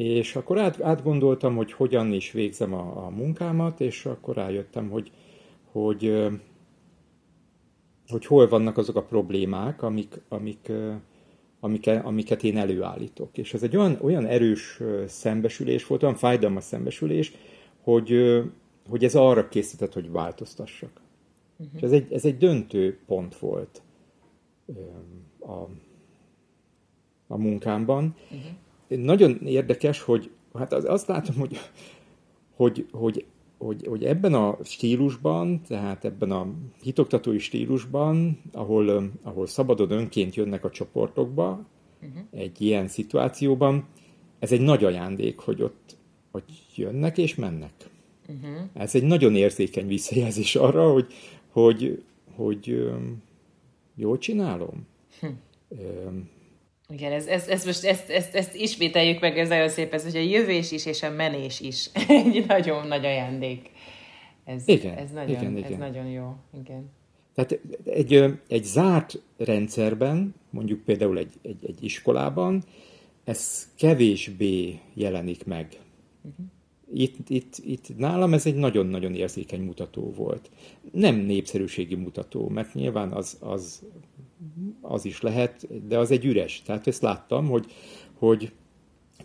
És 0.00 0.36
akkor 0.36 0.58
át, 0.58 0.80
átgondoltam, 0.80 1.56
hogy 1.56 1.72
hogyan 1.72 2.12
is 2.12 2.32
végzem 2.32 2.74
a, 2.74 3.06
a 3.06 3.10
munkámat, 3.10 3.80
és 3.80 4.06
akkor 4.06 4.34
rájöttem, 4.34 4.90
hogy, 4.90 5.10
hogy, 5.72 6.28
hogy 8.08 8.26
hol 8.26 8.48
vannak 8.48 8.76
azok 8.76 8.96
a 8.96 9.02
problémák, 9.02 9.82
amik, 9.82 10.20
amik, 10.28 10.72
amik, 11.60 11.86
amiket 11.86 12.42
én 12.42 12.56
előállítok. 12.56 13.38
És 13.38 13.54
ez 13.54 13.62
egy 13.62 13.76
olyan, 13.76 13.98
olyan 14.00 14.26
erős 14.26 14.80
szembesülés 15.06 15.86
volt, 15.86 16.02
olyan 16.02 16.14
fájdalmas 16.14 16.64
szembesülés, 16.64 17.32
hogy, 17.82 18.42
hogy 18.88 19.04
ez 19.04 19.14
arra 19.14 19.48
készített, 19.48 19.92
hogy 19.92 20.10
változtassak. 20.10 21.00
Uh-huh. 21.56 21.74
És 21.76 21.82
ez 21.82 21.92
egy, 21.92 22.12
ez 22.12 22.24
egy 22.24 22.38
döntő 22.38 22.98
pont 23.06 23.36
volt 23.36 23.82
a, 25.40 25.68
a 27.26 27.36
munkámban. 27.36 28.14
Uh-huh. 28.30 28.50
Nagyon 28.96 29.46
érdekes, 29.46 30.02
hogy 30.02 30.30
hát 30.54 30.72
az, 30.72 30.84
azt 30.84 31.06
látom, 31.06 31.36
hogy, 31.36 31.58
hogy, 32.56 32.86
hogy, 32.92 33.24
hogy, 33.58 33.86
hogy 33.86 34.04
ebben 34.04 34.34
a 34.34 34.58
stílusban, 34.62 35.62
tehát 35.62 36.04
ebben 36.04 36.30
a 36.30 36.46
hitoktatói 36.82 37.38
stílusban, 37.38 38.40
ahol, 38.52 39.10
ahol 39.22 39.46
szabadon 39.46 39.90
önként 39.90 40.34
jönnek 40.34 40.64
a 40.64 40.70
csoportokba, 40.70 41.66
uh-huh. 42.02 42.22
egy 42.30 42.60
ilyen 42.60 42.88
szituációban, 42.88 43.86
ez 44.38 44.52
egy 44.52 44.60
nagy 44.60 44.84
ajándék, 44.84 45.38
hogy 45.38 45.62
ott 45.62 45.98
hogy 46.30 46.42
jönnek 46.74 47.18
és 47.18 47.34
mennek. 47.34 47.72
Uh-huh. 48.28 48.60
Ez 48.72 48.94
egy 48.94 49.02
nagyon 49.02 49.36
érzékeny 49.36 49.86
visszajelzés 49.86 50.56
arra, 50.56 50.92
hogy, 50.92 51.06
hogy, 51.50 52.02
hogy 52.34 52.90
jól 53.94 54.18
csinálom. 54.18 54.86
Hm. 55.20 55.26
Igen, 56.92 57.12
ez, 57.12 57.26
ez, 57.26 57.48
ez 57.48 57.64
most 57.64 57.84
ezt, 57.84 58.10
ezt, 58.10 58.34
ezt 58.34 58.54
ismételjük 58.54 59.20
meg, 59.20 59.38
ez 59.38 59.48
nagyon 59.48 59.68
szép, 59.68 59.92
ez, 59.92 60.04
hogy 60.04 60.16
a 60.16 60.20
jövés 60.20 60.72
is 60.72 60.86
és 60.86 61.02
a 61.02 61.10
menés 61.10 61.60
is 61.60 61.90
egy 62.08 62.44
nagyon 62.46 62.86
nagy 62.86 63.04
ajándék. 63.04 63.70
Ez, 64.44 64.62
igen, 64.66 64.96
ez, 64.96 65.10
nagyon, 65.10 65.28
igen, 65.28 65.56
igen. 65.56 65.72
ez 65.72 65.78
nagyon 65.78 66.06
jó. 66.06 66.34
Igen. 66.62 66.90
Tehát 67.34 67.60
egy, 67.84 68.40
egy 68.48 68.64
zárt 68.64 69.22
rendszerben, 69.36 70.34
mondjuk 70.50 70.80
például 70.84 71.18
egy, 71.18 71.32
egy, 71.42 71.64
egy 71.66 71.84
iskolában, 71.84 72.64
ez 73.24 73.68
kevésbé 73.76 74.78
jelenik 74.94 75.44
meg. 75.44 75.78
Uh-huh. 76.22 76.46
Itt, 76.92 77.28
itt, 77.28 77.54
itt 77.64 77.98
nálam 77.98 78.32
ez 78.32 78.46
egy 78.46 78.54
nagyon-nagyon 78.54 79.14
érzékeny 79.14 79.62
mutató 79.62 80.12
volt. 80.16 80.50
Nem 80.92 81.16
népszerűségi 81.16 81.94
mutató, 81.94 82.48
mert 82.48 82.74
nyilván 82.74 83.12
az, 83.12 83.36
az, 83.40 83.82
az 84.80 85.04
is 85.04 85.20
lehet, 85.20 85.86
de 85.86 85.98
az 85.98 86.10
egy 86.10 86.24
üres. 86.24 86.62
Tehát 86.62 86.86
ezt 86.86 87.02
láttam, 87.02 87.48
hogy, 87.48 87.66
hogy 88.18 88.52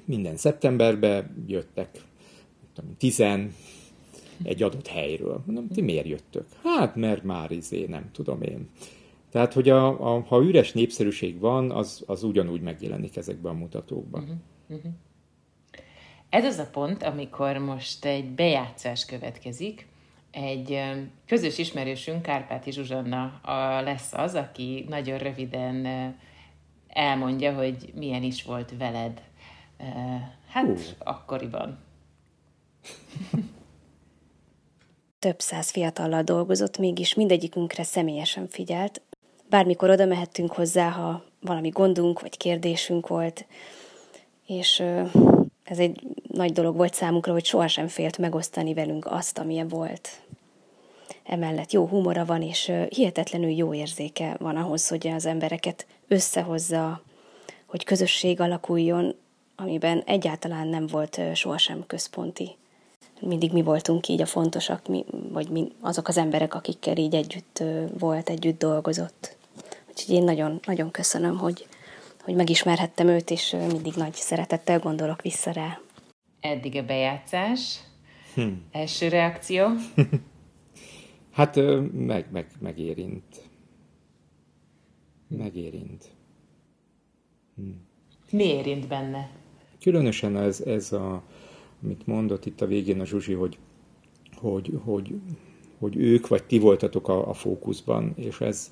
minden 0.05 0.37
szeptemberben 0.37 1.43
jöttek 1.47 2.01
tudom, 2.73 2.95
tizen 2.97 3.53
egy 4.43 4.63
adott 4.63 4.87
helyről. 4.87 5.43
Mondom, 5.45 5.67
ti 5.67 5.81
miért 5.81 6.07
jöttök? 6.07 6.45
Hát, 6.63 6.95
mert 6.95 7.23
már 7.23 7.51
izé, 7.51 7.85
nem 7.85 8.09
tudom 8.11 8.41
én. 8.41 8.69
Tehát, 9.31 9.53
hogy 9.53 9.69
a, 9.69 10.15
a, 10.15 10.19
ha 10.19 10.43
üres 10.43 10.71
népszerűség 10.71 11.39
van, 11.39 11.71
az, 11.71 12.03
az 12.05 12.23
ugyanúgy 12.23 12.61
megjelenik 12.61 13.17
ezekben 13.17 13.51
a 13.51 13.57
mutatókban. 13.57 14.21
Uh-huh. 14.21 14.37
Uh-huh. 14.69 14.91
Ez 16.29 16.45
az 16.45 16.57
a 16.57 16.67
pont, 16.71 17.03
amikor 17.03 17.57
most 17.57 18.05
egy 18.05 18.29
bejátszás 18.29 19.05
következik. 19.05 19.87
Egy 20.35 20.81
közös 21.25 21.57
ismerősünk, 21.57 22.21
Kárpáti 22.21 22.71
Zsuzsanna 22.71 23.23
a, 23.41 23.81
lesz 23.81 24.13
az, 24.13 24.35
aki 24.35 24.85
nagyon 24.89 25.17
röviden 25.17 25.85
elmondja, 26.87 27.53
hogy 27.53 27.91
milyen 27.93 28.23
is 28.23 28.43
volt 28.43 28.73
veled. 28.77 29.21
Hát, 30.47 30.65
uh. 30.65 30.79
akkoriban. 30.97 31.79
Több 35.19 35.39
száz 35.39 35.71
fiatallal 35.71 36.23
dolgozott, 36.23 36.77
mégis 36.77 37.13
mindegyikünkre 37.13 37.83
személyesen 37.83 38.47
figyelt. 38.47 39.01
Bármikor 39.49 39.89
oda 39.89 40.05
mehettünk 40.05 40.51
hozzá, 40.51 40.89
ha 40.89 41.23
valami 41.41 41.69
gondunk 41.69 42.21
vagy 42.21 42.37
kérdésünk 42.37 43.07
volt, 43.07 43.45
és 44.45 44.83
ez 45.63 45.79
egy 45.79 46.14
nagy 46.35 46.51
dolog 46.51 46.75
volt 46.75 46.93
számunkra, 46.93 47.31
hogy 47.31 47.45
sohasem 47.45 47.87
félt 47.87 48.17
megosztani 48.17 48.73
velünk 48.73 49.05
azt, 49.05 49.37
amilyen 49.37 49.67
volt. 49.67 50.09
Emellett 51.23 51.71
jó 51.71 51.85
humora 51.85 52.25
van, 52.25 52.41
és 52.41 52.71
hihetetlenül 52.89 53.49
jó 53.49 53.73
érzéke 53.73 54.35
van 54.39 54.55
ahhoz, 54.55 54.87
hogy 54.87 55.07
az 55.07 55.25
embereket 55.25 55.85
összehozza, 56.07 57.01
hogy 57.65 57.83
közösség 57.83 58.39
alakuljon, 58.39 59.15
amiben 59.55 60.03
egyáltalán 60.05 60.67
nem 60.67 60.87
volt 60.87 61.21
sohasem 61.33 61.83
központi. 61.87 62.55
Mindig 63.21 63.51
mi 63.51 63.61
voltunk 63.61 64.07
így 64.07 64.21
a 64.21 64.25
fontosak, 64.25 64.87
mi, 64.87 65.05
vagy 65.31 65.49
mi, 65.49 65.71
azok 65.81 66.07
az 66.07 66.17
emberek, 66.17 66.53
akikkel 66.53 66.97
így 66.97 67.15
együtt 67.15 67.63
volt, 67.99 68.29
együtt 68.29 68.59
dolgozott. 68.59 69.35
Úgyhogy 69.89 70.15
én 70.15 70.23
nagyon, 70.23 70.59
nagyon 70.65 70.91
köszönöm, 70.91 71.37
hogy, 71.37 71.67
hogy 72.23 72.35
megismerhettem 72.35 73.07
őt, 73.07 73.31
és 73.31 73.55
mindig 73.71 73.93
nagy 73.95 74.13
szeretettel 74.13 74.79
gondolok 74.79 75.21
vissza 75.21 75.51
rá. 75.51 75.79
Eddig 76.45 76.75
a 76.75 76.85
bejátszás. 76.85 77.79
Hm. 78.33 78.49
Első 78.71 79.07
reakció? 79.07 79.67
hát 81.37 81.55
meg, 81.91 82.27
meg, 82.31 82.47
megérint. 82.59 83.49
Megérint. 85.27 86.11
Hm. 87.55 87.61
Mi 88.31 88.43
érint 88.43 88.87
benne? 88.87 89.29
Különösen 89.81 90.37
ez, 90.37 90.61
ez 90.61 90.91
a, 90.91 91.23
amit 91.83 92.07
mondott 92.07 92.45
itt 92.45 92.61
a 92.61 92.65
végén 92.65 92.99
a 92.99 93.05
Zsuzsi, 93.05 93.33
hogy, 93.33 93.57
hogy, 94.35 94.79
hogy, 94.83 95.15
hogy 95.79 95.95
ők 95.95 96.27
vagy 96.27 96.43
ti 96.43 96.59
voltatok 96.59 97.07
a, 97.07 97.29
a 97.29 97.33
fókuszban, 97.33 98.13
és 98.15 98.41
ez, 98.41 98.71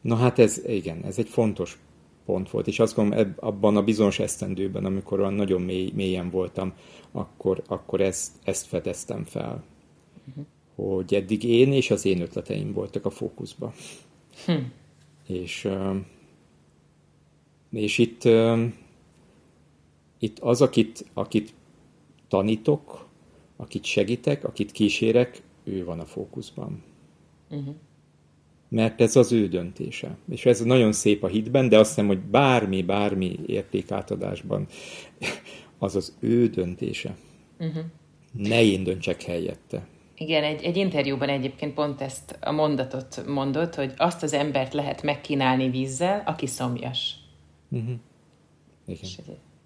na 0.00 0.14
hát 0.14 0.38
ez, 0.38 0.64
igen, 0.66 1.04
ez 1.04 1.18
egy 1.18 1.28
fontos 1.28 1.78
pont 2.24 2.50
volt, 2.50 2.66
és 2.66 2.78
azt 2.78 2.94
gondolom, 2.94 3.34
abban 3.36 3.76
a 3.76 3.82
bizonyos 3.82 4.18
esztendőben, 4.18 4.84
amikor 4.84 5.20
olyan 5.20 5.34
nagyon 5.34 5.62
mély, 5.62 5.90
mélyen 5.94 6.30
voltam, 6.30 6.72
akkor, 7.12 7.62
akkor 7.66 8.00
ezt, 8.00 8.32
ezt 8.42 8.66
fedeztem 8.66 9.24
fel. 9.24 9.64
Uh-huh. 10.28 10.44
Hogy 10.74 11.14
eddig 11.14 11.44
én 11.44 11.72
és 11.72 11.90
az 11.90 12.04
én 12.04 12.20
ötleteim 12.20 12.72
voltak 12.72 13.04
a 13.04 13.10
fókuszban. 13.10 13.72
Hm. 14.46 14.52
És, 15.26 15.68
és 17.70 17.98
itt, 17.98 18.24
itt 20.18 20.38
az, 20.38 20.62
akit, 20.62 21.04
akit 21.12 21.54
tanítok, 22.28 23.08
akit 23.56 23.84
segítek, 23.84 24.44
akit 24.44 24.72
kísérek, 24.72 25.42
ő 25.64 25.84
van 25.84 26.00
a 26.00 26.04
fókuszban. 26.04 26.82
Uh-huh 27.50 27.74
mert 28.70 29.00
ez 29.00 29.16
az 29.16 29.32
ő 29.32 29.48
döntése. 29.48 30.16
És 30.30 30.46
ez 30.46 30.60
nagyon 30.60 30.92
szép 30.92 31.22
a 31.22 31.26
hitben, 31.26 31.68
de 31.68 31.78
azt 31.78 31.88
hiszem, 31.88 32.06
hogy 32.06 32.18
bármi, 32.18 32.82
bármi 32.82 33.38
értékátadásban 33.46 34.66
az 35.78 35.96
az 35.96 36.16
ő 36.20 36.46
döntése. 36.46 37.14
Uh-huh. 37.58 37.84
Ne 38.32 38.62
én 38.62 38.84
döntsek 38.84 39.22
helyette. 39.22 39.86
Igen, 40.14 40.44
egy, 40.44 40.62
egy 40.62 40.76
interjúban 40.76 41.28
egyébként 41.28 41.74
pont 41.74 42.00
ezt 42.00 42.38
a 42.40 42.52
mondatot 42.52 43.26
mondott, 43.26 43.74
hogy 43.74 43.92
azt 43.96 44.22
az 44.22 44.32
embert 44.32 44.74
lehet 44.74 45.02
megkínálni 45.02 45.70
vízzel, 45.70 46.22
aki 46.26 46.46
szomjas. 46.46 47.14
Uh-huh. 47.68 47.94
Igen. 48.86 49.00
És 49.02 49.16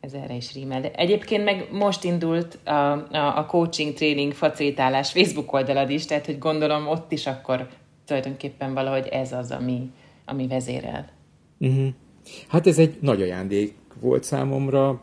ez, 0.01 0.13
erre 0.13 0.35
is 0.35 0.53
rímel. 0.53 0.81
De 0.81 0.93
egyébként 0.93 1.45
meg 1.45 1.69
most 1.71 2.05
indult 2.05 2.59
a, 2.65 2.71
a, 2.71 3.39
a 3.39 3.47
coaching, 3.47 3.95
training, 3.95 4.33
facilitálás 4.33 5.13
Facebook 5.13 5.53
oldalad 5.53 5.91
is, 5.91 6.07
tehát 6.07 6.27
hogy 6.27 6.39
gondolom 6.39 6.89
ott 6.89 7.13
is 7.13 7.27
akkor 7.27 7.69
tulajdonképpen 8.05 8.75
valahogy 8.75 9.07
ez 9.07 9.33
az, 9.33 9.51
ami, 9.51 9.91
ami 10.25 10.47
vezérel. 10.47 11.11
Uh-huh. 11.59 11.87
Hát 12.49 12.67
ez 12.67 12.79
egy 12.79 12.97
nagy 13.01 13.23
ajándék 13.23 13.75
volt 14.01 14.25
számomra, 14.25 15.01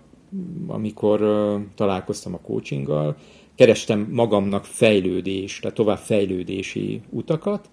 amikor 0.67 1.21
uh, 1.21 1.61
találkoztam 1.75 2.33
a 2.33 2.39
coachinggal, 2.39 3.17
kerestem 3.55 4.07
magamnak 4.11 4.65
fejlődés, 4.65 5.59
tehát 5.59 5.75
tovább 5.75 5.97
fejlődési 5.97 7.01
utakat, 7.09 7.69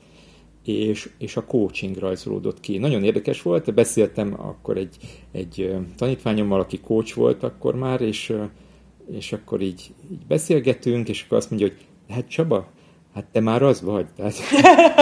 és, 0.64 1.10
és 1.18 1.36
a 1.36 1.44
coaching 1.44 1.96
rajzolódott 1.96 2.60
ki. 2.60 2.78
Nagyon 2.78 3.04
érdekes 3.04 3.42
volt, 3.42 3.74
beszéltem 3.74 4.34
akkor 4.40 4.76
egy, 4.76 4.96
egy 5.32 5.76
tanítványommal, 5.96 6.60
aki 6.60 6.80
coach 6.80 7.14
volt 7.14 7.42
akkor 7.42 7.74
már, 7.74 8.00
és, 8.00 8.32
és 9.10 9.32
akkor 9.32 9.60
így, 9.60 9.94
így 10.10 10.26
beszélgetünk, 10.26 11.08
és 11.08 11.22
akkor 11.24 11.38
azt 11.38 11.50
mondja, 11.50 11.68
hogy 11.68 11.86
hát 12.08 12.28
Csaba, 12.28 12.68
hát 13.18 13.26
te 13.32 13.40
már 13.40 13.62
az 13.62 13.82
vagy, 13.82 14.06
tehát 14.16 14.34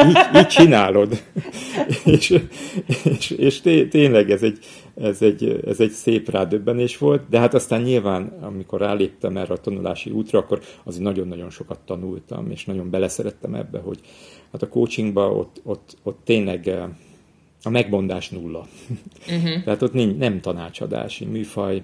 így, 0.08 0.40
így 0.40 0.46
csinálod. 0.46 1.22
és 2.04 2.40
és, 3.04 3.30
és 3.30 3.60
té, 3.60 3.86
tényleg 3.86 4.30
ez 4.30 4.42
egy, 4.42 4.58
ez, 4.94 5.22
egy, 5.22 5.60
ez 5.66 5.80
egy 5.80 5.90
szép 5.90 6.30
rádöbbenés 6.30 6.98
volt, 6.98 7.28
de 7.28 7.38
hát 7.38 7.54
aztán 7.54 7.82
nyilván, 7.82 8.38
amikor 8.40 8.80
ráléptem 8.80 9.36
erre 9.36 9.54
a 9.54 9.56
tanulási 9.56 10.10
útra, 10.10 10.38
akkor 10.38 10.60
azért 10.84 11.02
nagyon-nagyon 11.02 11.50
sokat 11.50 11.78
tanultam, 11.84 12.50
és 12.50 12.64
nagyon 12.64 12.90
beleszerettem 12.90 13.54
ebbe, 13.54 13.78
hogy 13.78 13.98
hát 14.52 14.62
a 14.62 14.68
coachingba 14.68 15.30
ott, 15.30 15.60
ott, 15.64 15.96
ott 16.02 16.20
tényleg 16.24 16.68
eh, 16.68 16.84
a 17.62 17.70
megmondás 17.70 18.28
nulla. 18.28 18.66
Uh-huh. 19.28 19.62
Tehát 19.64 19.82
ott 19.82 19.92
nincs, 19.92 20.16
nem 20.16 20.40
tanácsadási 20.40 21.24
műfaj, 21.24 21.82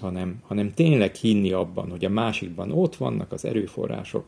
hanem, 0.00 0.42
hanem 0.46 0.72
tényleg 0.74 1.14
hinni 1.14 1.52
abban, 1.52 1.90
hogy 1.90 2.04
a 2.04 2.08
másikban 2.08 2.72
ott 2.72 2.96
vannak 2.96 3.32
az 3.32 3.44
erőforrások, 3.44 4.24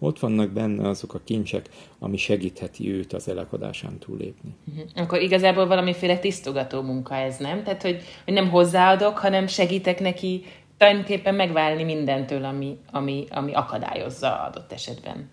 ott 0.00 0.18
vannak 0.18 0.50
benne 0.50 0.88
azok 0.88 1.14
a 1.14 1.20
kincsek, 1.24 1.68
ami 1.98 2.16
segítheti 2.16 2.92
őt 2.92 3.12
az 3.12 3.28
elakadásán 3.28 3.98
túlépni. 3.98 4.54
Uh-huh. 4.68 4.88
Akkor 4.94 5.20
igazából 5.20 5.66
valamiféle 5.66 6.18
tisztogató 6.18 6.82
munka 6.82 7.14
ez, 7.14 7.36
nem? 7.36 7.62
Tehát, 7.62 7.82
hogy, 7.82 8.02
hogy 8.24 8.34
nem 8.34 8.50
hozzáadok, 8.50 9.18
hanem 9.18 9.46
segítek 9.46 10.00
neki 10.00 10.44
tulajdonképpen 10.76 11.34
megválni 11.34 11.82
mindentől, 11.82 12.44
ami, 12.44 12.78
ami, 12.90 13.26
ami 13.30 13.52
akadályozza 13.52 14.42
adott 14.42 14.72
esetben. 14.72 15.30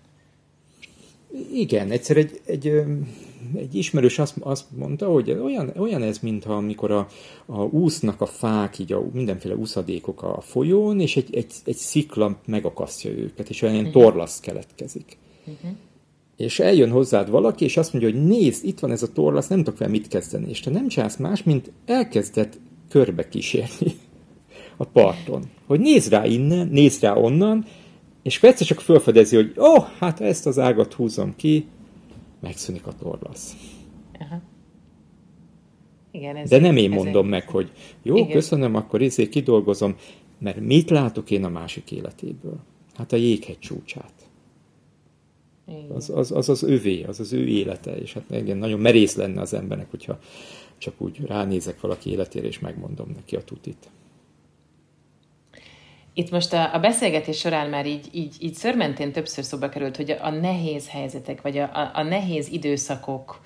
Igen, 1.52 1.90
egyszer 1.90 2.16
egy, 2.16 2.40
egy, 2.46 2.82
egy 3.54 3.74
ismerős 3.74 4.18
azt, 4.18 4.36
azt 4.40 4.64
mondta, 4.76 5.10
hogy 5.10 5.30
olyan, 5.30 5.72
olyan 5.76 6.02
ez, 6.02 6.18
mintha 6.18 6.52
amikor 6.52 6.90
a, 6.90 7.08
a 7.46 7.62
úsznak 7.62 8.20
a 8.20 8.26
fák, 8.26 8.78
így 8.78 8.92
a 8.92 9.04
mindenféle 9.12 9.56
úszadékok 9.56 10.22
a 10.22 10.40
folyón, 10.40 11.00
és 11.00 11.16
egy, 11.16 11.34
egy, 11.34 11.52
egy 11.64 11.76
szikla 11.76 12.38
megakasztja 12.46 13.10
őket, 13.10 13.48
és 13.48 13.62
olyan 13.62 13.76
uh-huh. 13.76 13.92
torlasz 13.92 14.40
keletkezik. 14.40 15.16
Uh-huh. 15.46 15.70
És 16.36 16.60
eljön 16.60 16.90
hozzád 16.90 17.30
valaki, 17.30 17.64
és 17.64 17.76
azt 17.76 17.92
mondja, 17.92 18.10
hogy 18.10 18.26
nézd, 18.26 18.64
itt 18.64 18.78
van 18.78 18.90
ez 18.90 19.02
a 19.02 19.12
torlasz, 19.12 19.48
nem 19.48 19.58
tudok 19.58 19.78
vele 19.78 19.90
mit 19.90 20.08
kezdeni. 20.08 20.48
És 20.48 20.60
te 20.60 20.70
nem 20.70 20.88
csinálsz 20.88 21.16
más, 21.16 21.42
mint 21.42 21.70
elkezdett 21.86 22.58
körbe 22.88 23.28
kísérni 23.28 23.92
a 24.76 24.84
parton. 24.84 25.42
Hogy 25.66 25.80
nézd 25.80 26.10
rá 26.10 26.26
innen, 26.26 26.68
nézd 26.68 27.02
rá 27.02 27.14
onnan, 27.14 27.64
és 28.22 28.42
egyszer 28.42 28.66
csak 28.66 28.80
felfedezi, 28.80 29.36
hogy 29.36 29.52
ó, 29.58 29.62
oh, 29.62 29.84
hát 29.98 30.20
ezt 30.20 30.46
az 30.46 30.58
ágat 30.58 30.92
húzom 30.92 31.36
ki, 31.36 31.66
megszűnik 32.40 32.86
a 32.86 32.92
torlasz. 32.92 33.56
Aha. 34.18 34.40
Igen, 36.10 36.36
ez 36.36 36.48
De 36.48 36.58
nem 36.58 36.76
én 36.76 36.90
mondom 36.90 37.24
ez 37.24 37.30
meg, 37.30 37.42
egy... 37.42 37.50
hogy 37.50 37.72
jó, 38.02 38.16
Igen. 38.16 38.30
köszönöm, 38.30 38.74
akkor 38.74 39.02
izé 39.02 39.28
kidolgozom, 39.28 39.96
mert 40.38 40.60
mit 40.60 40.90
látok 40.90 41.30
én 41.30 41.44
a 41.44 41.48
másik 41.48 41.90
életéből? 41.90 42.58
Hát 42.94 43.12
a 43.12 43.16
jéghegy 43.16 43.58
csúcsát. 43.58 44.12
Az, 45.94 46.10
az, 46.10 46.32
az 46.32 46.48
az 46.48 46.62
övé, 46.62 47.02
az 47.02 47.20
az 47.20 47.32
ő 47.32 47.46
élete, 47.46 47.96
és 47.96 48.12
hát 48.12 48.24
igen, 48.30 48.56
nagyon 48.56 48.80
merész 48.80 49.16
lenne 49.16 49.40
az 49.40 49.54
embernek, 49.54 49.90
hogyha 49.90 50.18
csak 50.78 51.00
úgy 51.00 51.20
ránézek 51.26 51.80
valaki 51.80 52.10
életére, 52.10 52.46
és 52.46 52.58
megmondom 52.58 53.10
neki 53.14 53.36
a 53.36 53.44
tutit. 53.44 53.90
Itt 56.18 56.30
most 56.30 56.52
a, 56.52 56.74
a 56.74 56.78
beszélgetés 56.78 57.38
során 57.38 57.68
már 57.68 57.86
így, 57.86 58.08
így, 58.12 58.36
így 58.40 58.54
szörmentén 58.54 59.12
többször 59.12 59.44
szóba 59.44 59.68
került, 59.68 59.96
hogy 59.96 60.10
a, 60.10 60.24
a 60.24 60.30
nehéz 60.30 60.88
helyzetek, 60.88 61.42
vagy 61.42 61.58
a, 61.58 61.62
a, 61.62 61.90
a 61.94 62.02
nehéz 62.02 62.48
időszakok, 62.48 63.40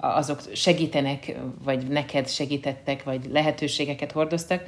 azok 0.00 0.40
segítenek, 0.54 1.36
vagy 1.64 1.86
neked 1.86 2.28
segítettek, 2.28 3.04
vagy 3.04 3.24
lehetőségeket 3.30 4.12
hordoztak. 4.12 4.62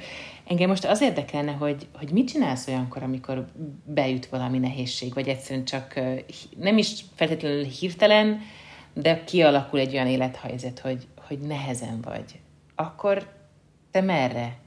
Engem 0.47 0.69
most 0.69 0.85
az 0.85 1.01
érdekelne, 1.01 1.51
hogy, 1.51 1.87
hogy 1.97 2.11
mit 2.11 2.27
csinálsz 2.27 2.67
olyankor, 2.67 3.03
amikor 3.03 3.45
beüt 3.85 4.25
valami 4.25 4.57
nehézség, 4.57 5.13
vagy 5.13 5.27
egyszerűen 5.27 5.65
csak 5.65 5.99
nem 6.57 6.77
is 6.77 7.03
feltétlenül 7.15 7.63
hirtelen, 7.63 8.41
de 8.93 9.23
kialakul 9.23 9.79
egy 9.79 9.93
olyan 9.93 10.07
élethelyzet, 10.07 10.79
hogy, 10.79 11.07
hogy 11.27 11.39
nehezen 11.39 12.01
vagy. 12.01 12.39
Akkor 12.75 13.27
te 13.91 14.01
merre 14.01 14.57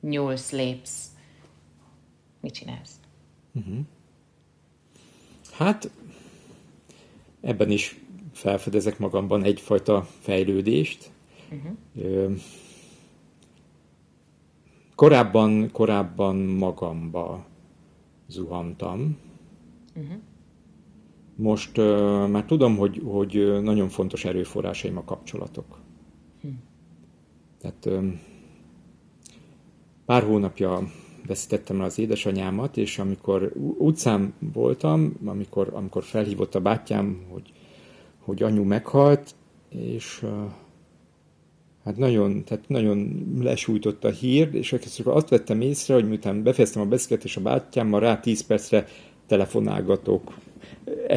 nyúlsz, 0.00 0.50
lépsz? 0.50 1.12
Mit 2.44 2.52
csinálsz? 2.52 3.00
Uh-huh. 3.52 3.78
Hát 5.52 5.90
ebben 7.40 7.70
is 7.70 8.00
felfedezek 8.32 8.98
magamban 8.98 9.42
egyfajta 9.44 10.02
fejlődést. 10.20 11.10
Uh-huh. 11.50 12.36
Korábban, 14.94 15.70
korábban 15.70 16.36
magamba 16.36 17.46
zuhantam. 18.26 19.18
Uh-huh. 19.94 20.20
Most 21.36 21.78
uh, 21.78 22.28
már 22.28 22.44
tudom, 22.44 22.76
hogy, 22.76 23.02
hogy 23.04 23.62
nagyon 23.62 23.88
fontos 23.88 24.24
erőforrásaim 24.24 24.96
a 24.96 25.04
kapcsolatok. 25.04 25.78
Uh-huh. 26.36 26.58
Tehát 27.58 27.86
um, 27.86 28.20
pár 30.04 30.22
hónapja 30.22 30.88
veszítettem 31.26 31.80
el 31.80 31.86
az 31.86 31.98
édesanyámat, 31.98 32.76
és 32.76 32.98
amikor 32.98 33.52
utcán 33.78 34.34
voltam, 34.52 35.16
amikor, 35.24 35.70
amikor 35.72 36.02
felhívott 36.02 36.54
a 36.54 36.60
bátyám, 36.60 37.24
hogy, 37.28 37.52
hogy 38.18 38.42
anyu 38.42 38.62
meghalt, 38.62 39.34
és 39.68 40.24
hát 41.84 41.96
nagyon, 41.96 42.44
tehát 42.44 42.68
nagyon 42.68 43.26
lesújtott 43.40 44.04
a 44.04 44.10
hír, 44.10 44.48
és 44.54 44.72
akkor 44.72 45.16
azt 45.16 45.28
vettem 45.28 45.60
észre, 45.60 45.94
hogy 45.94 46.08
miután 46.08 46.42
befejeztem 46.42 46.82
a 46.82 46.86
beszélgetést 46.86 47.36
a 47.36 47.40
bátyámmal, 47.40 48.00
rá 48.00 48.20
10 48.20 48.46
percre 48.46 48.86
telefonálgatok, 49.26 50.34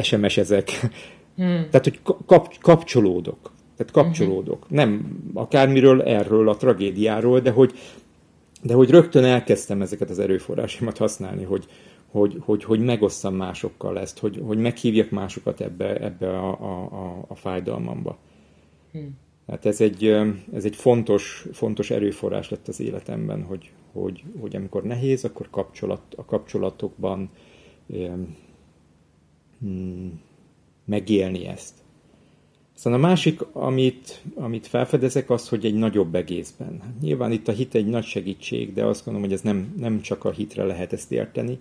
SMS 0.02 0.36
ezek. 0.36 0.70
Hmm. 1.36 1.66
Tehát, 1.70 1.84
hogy 1.84 2.00
kap, 2.26 2.58
kapcsolódok. 2.60 3.52
Tehát 3.76 3.92
kapcsolódok. 3.92 4.62
Uh-huh. 4.62 4.76
Nem 4.76 5.20
akármiről, 5.34 6.02
erről, 6.02 6.48
a 6.48 6.56
tragédiáról, 6.56 7.40
de 7.40 7.50
hogy, 7.50 7.72
de 8.62 8.74
hogy 8.74 8.90
rögtön 8.90 9.24
elkezdtem 9.24 9.82
ezeket 9.82 10.10
az 10.10 10.18
erőforrásomat 10.18 10.98
használni, 10.98 11.44
hogy, 11.44 11.66
hogy, 12.10 12.36
hogy, 12.40 12.64
hogy 12.64 12.80
megosszam 12.80 13.34
másokkal 13.34 13.98
ezt, 13.98 14.18
hogy, 14.18 14.40
hogy 14.44 14.58
meghívjak 14.58 15.10
másokat 15.10 15.60
ebbe, 15.60 15.96
ebbe 15.96 16.38
a, 16.38 16.60
a, 16.60 16.82
a, 16.82 17.24
a 17.28 17.34
fájdalmamba. 17.34 18.18
Hmm. 18.92 19.18
Hát 19.46 19.66
ez 19.66 19.80
egy, 19.80 20.04
ez 20.52 20.64
egy 20.64 20.76
fontos, 20.76 21.46
fontos 21.52 21.90
erőforrás 21.90 22.50
lett 22.50 22.68
az 22.68 22.80
életemben, 22.80 23.42
hogy, 23.42 23.72
hogy, 23.92 24.24
hogy 24.40 24.56
amikor 24.56 24.82
nehéz, 24.82 25.24
akkor 25.24 25.50
kapcsolat, 25.50 26.14
a 26.16 26.24
kapcsolatokban 26.24 27.30
hmm, 29.60 30.20
megélni 30.84 31.46
ezt. 31.46 31.74
Aztán 32.78 32.92
a 32.92 32.96
másik, 32.96 33.40
amit, 33.52 34.22
amit 34.34 34.66
felfedezek, 34.66 35.30
az, 35.30 35.48
hogy 35.48 35.64
egy 35.64 35.74
nagyobb 35.74 36.14
egészben. 36.14 36.94
Nyilván 37.00 37.32
itt 37.32 37.48
a 37.48 37.52
hit 37.52 37.74
egy 37.74 37.86
nagy 37.86 38.04
segítség, 38.04 38.72
de 38.72 38.84
azt 38.84 39.04
gondolom, 39.04 39.28
hogy 39.28 39.38
ez 39.38 39.44
nem, 39.44 39.74
nem 39.78 40.00
csak 40.00 40.24
a 40.24 40.30
hitre 40.30 40.64
lehet 40.64 40.92
ezt 40.92 41.12
érteni, 41.12 41.58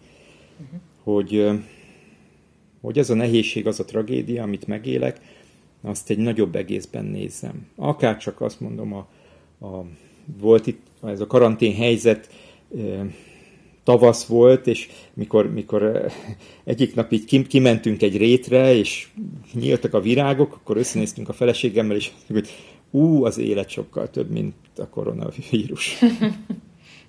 uh-huh. 0.57 0.79
hogy, 1.03 1.49
hogy 2.81 2.97
ez 2.97 3.09
a 3.09 3.13
nehézség, 3.13 3.67
az 3.67 3.79
a 3.79 3.85
tragédia, 3.85 4.43
amit 4.43 4.67
megélek, 4.67 5.21
azt 5.81 6.09
egy 6.09 6.17
nagyobb 6.17 6.55
egészben 6.55 7.05
nézzem. 7.05 7.67
Akár 7.75 8.17
csak 8.17 8.41
azt 8.41 8.59
mondom, 8.59 8.93
a, 8.93 9.07
a, 9.65 9.85
volt 10.39 10.67
itt 10.67 10.85
ez 11.03 11.21
a 11.21 11.27
karantén 11.27 11.75
helyzet, 11.75 12.29
tavasz 13.87 14.25
volt, 14.25 14.67
és 14.67 14.89
mikor, 15.13 15.53
mikor 15.53 15.83
eh, 15.83 16.13
egyik 16.63 16.95
nap 16.95 17.11
így 17.11 17.47
kimentünk 17.47 18.01
egy 18.01 18.17
rétre, 18.17 18.75
és 18.75 19.07
nyíltak 19.53 19.93
a 19.93 20.01
virágok, 20.01 20.53
akkor 20.53 20.77
összenéztünk 20.77 21.29
a 21.29 21.33
feleségemmel, 21.33 21.95
és 21.95 22.11
hogy 22.27 22.49
ú, 22.91 23.23
az 23.23 23.37
élet 23.37 23.69
sokkal 23.69 24.09
több, 24.09 24.29
mint 24.29 24.55
a 24.77 24.87
koronavírus. 24.89 25.97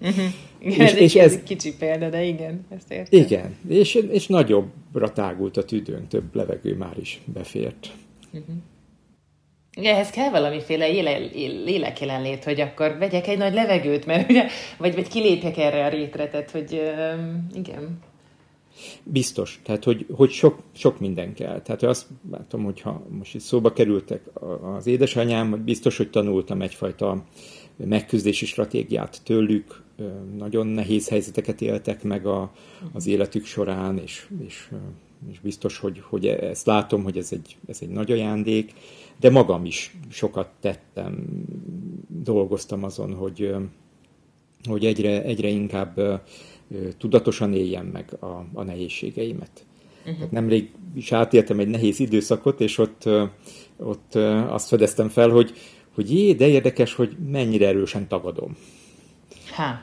igen, 0.00 0.32
és, 0.58 0.78
ez, 0.78 0.96
és 0.96 1.14
ez, 1.14 1.32
egy 1.32 1.42
kicsi 1.42 1.76
példa, 1.76 2.08
de 2.08 2.24
igen, 2.24 2.66
ezt 2.68 2.90
értem. 2.90 3.20
Igen, 3.20 3.56
és, 3.68 3.94
és 3.94 4.26
nagyobbra 4.26 5.12
tágult 5.12 5.56
a 5.56 5.64
tüdőn, 5.64 6.08
több 6.08 6.34
levegő 6.34 6.76
már 6.76 6.98
is 6.98 7.20
befért. 7.24 7.90
Uh-huh. 8.32 8.54
Igen, 9.78 9.94
ehhez 9.94 10.10
kell 10.10 10.30
valamiféle 10.30 10.90
éle, 10.90 11.18
lélek 11.64 12.00
jelenlét, 12.00 12.44
hogy 12.44 12.60
akkor 12.60 12.96
vegyek 12.98 13.26
egy 13.26 13.38
nagy 13.38 13.54
levegőt, 13.54 14.06
mert 14.06 14.30
ugye, 14.30 14.46
vagy, 14.78 14.94
vagy 14.94 15.08
kilépjek 15.08 15.56
erre 15.56 15.84
a 15.84 15.88
rétre, 15.88 16.28
tehát 16.28 16.50
hogy 16.50 16.72
igen. 17.54 17.98
Biztos, 19.02 19.60
tehát 19.64 19.84
hogy, 19.84 20.06
hogy 20.12 20.30
sok, 20.30 20.58
sok 20.72 21.00
minden 21.00 21.34
kell. 21.34 21.60
Tehát 21.60 21.82
azt 21.82 22.06
látom, 22.30 22.64
hogyha 22.64 23.06
most 23.08 23.34
itt 23.34 23.40
szóba 23.40 23.72
kerültek 23.72 24.22
az 24.76 24.86
édesanyám, 24.86 25.62
biztos, 25.64 25.96
hogy 25.96 26.10
tanultam 26.10 26.62
egyfajta 26.62 27.24
megküzdési 27.76 28.46
stratégiát 28.46 29.20
tőlük, 29.24 29.82
nagyon 30.36 30.66
nehéz 30.66 31.08
helyzeteket 31.08 31.60
éltek 31.60 32.02
meg 32.02 32.26
a, 32.26 32.52
az 32.92 33.06
életük 33.06 33.44
során, 33.44 33.98
és, 33.98 34.28
és, 34.46 34.68
és 35.30 35.40
biztos, 35.40 35.78
hogy, 35.78 36.02
hogy 36.08 36.26
ezt 36.26 36.66
látom, 36.66 37.02
hogy 37.02 37.16
ez 37.16 37.32
egy, 37.32 37.56
ez 37.66 37.78
egy 37.80 37.88
nagy 37.88 38.12
ajándék, 38.12 38.72
de 39.20 39.30
magam 39.30 39.64
is 39.64 39.96
sokat 40.10 40.48
tettem, 40.60 41.24
dolgoztam 42.08 42.84
azon, 42.84 43.14
hogy, 43.14 43.54
hogy 44.64 44.84
egyre, 44.84 45.22
egyre 45.22 45.48
inkább 45.48 46.22
tudatosan 46.98 47.54
éljem 47.54 47.86
meg 47.86 48.16
a, 48.20 48.46
a 48.52 48.62
nehézségeimet. 48.62 49.66
Uh-huh. 49.98 50.14
Tehát 50.14 50.30
nemrég 50.30 50.70
is 50.94 51.12
átéltem 51.12 51.58
egy 51.58 51.68
nehéz 51.68 52.00
időszakot, 52.00 52.60
és 52.60 52.78
ott, 52.78 53.08
ott 53.76 54.14
azt 54.48 54.68
fedeztem 54.68 55.08
fel, 55.08 55.28
hogy, 55.28 55.52
hogy 55.94 56.12
jé, 56.14 56.32
de 56.32 56.48
érdekes, 56.48 56.94
hogy 56.94 57.16
mennyire 57.30 57.66
erősen 57.66 58.08
tagadom. 58.08 58.56
Ha. 59.50 59.80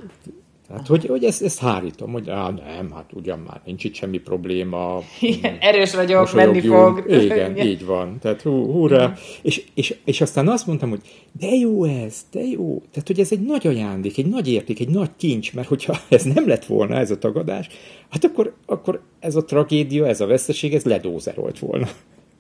Tehát, 0.68 0.88
hogy, 0.88 1.06
hogy 1.06 1.24
ezt, 1.24 1.42
ezt 1.42 1.60
hárítom, 1.60 2.12
hogy 2.12 2.30
á, 2.30 2.50
nem, 2.50 2.92
hát 2.92 3.10
ugyan 3.14 3.40
már 3.40 3.62
nincs 3.66 3.84
itt 3.84 3.94
semmi 3.94 4.18
probléma. 4.18 5.02
Igen, 5.20 5.58
erős 5.60 5.96
vagyok, 5.96 6.34
menni 6.34 6.62
fog. 6.62 7.04
Igen, 7.08 7.52
Igen, 7.52 7.68
így 7.68 7.86
van. 7.86 8.18
Tehát 8.22 8.42
hú, 8.42 8.72
húrá. 8.72 9.14
És, 9.42 9.64
és, 9.74 9.96
és 10.06 10.22
aztán 10.22 10.48
azt 10.48 10.68
mondtam, 10.68 10.90
hogy 10.90 11.02
de 11.40 11.48
jó 11.48 11.84
ez, 11.84 12.26
de 12.32 12.42
jó. 12.42 12.82
Tehát, 12.92 13.08
hogy 13.08 13.20
ez 13.20 13.32
egy 13.32 13.42
nagy 13.42 13.68
ajándék, 13.68 14.18
egy 14.18 14.26
nagy 14.26 14.52
érték, 14.52 14.80
egy 14.80 14.90
nagy 14.90 15.10
kincs, 15.18 15.54
mert 15.54 15.68
hogyha 15.68 16.00
ez 16.10 16.24
nem 16.24 16.48
lett 16.48 16.66
volna, 16.66 16.96
ez 16.96 17.12
a 17.12 17.18
tagadás, 17.18 17.68
hát 18.10 18.24
akkor, 18.24 18.54
akkor 18.66 19.02
ez 19.20 19.36
a 19.36 19.46
tragédia, 19.46 20.08
ez 20.08 20.22
a 20.22 20.26
veszteség, 20.26 20.74
ez 20.74 20.84
ledózerolt 20.84 21.60
volna. 21.60 21.88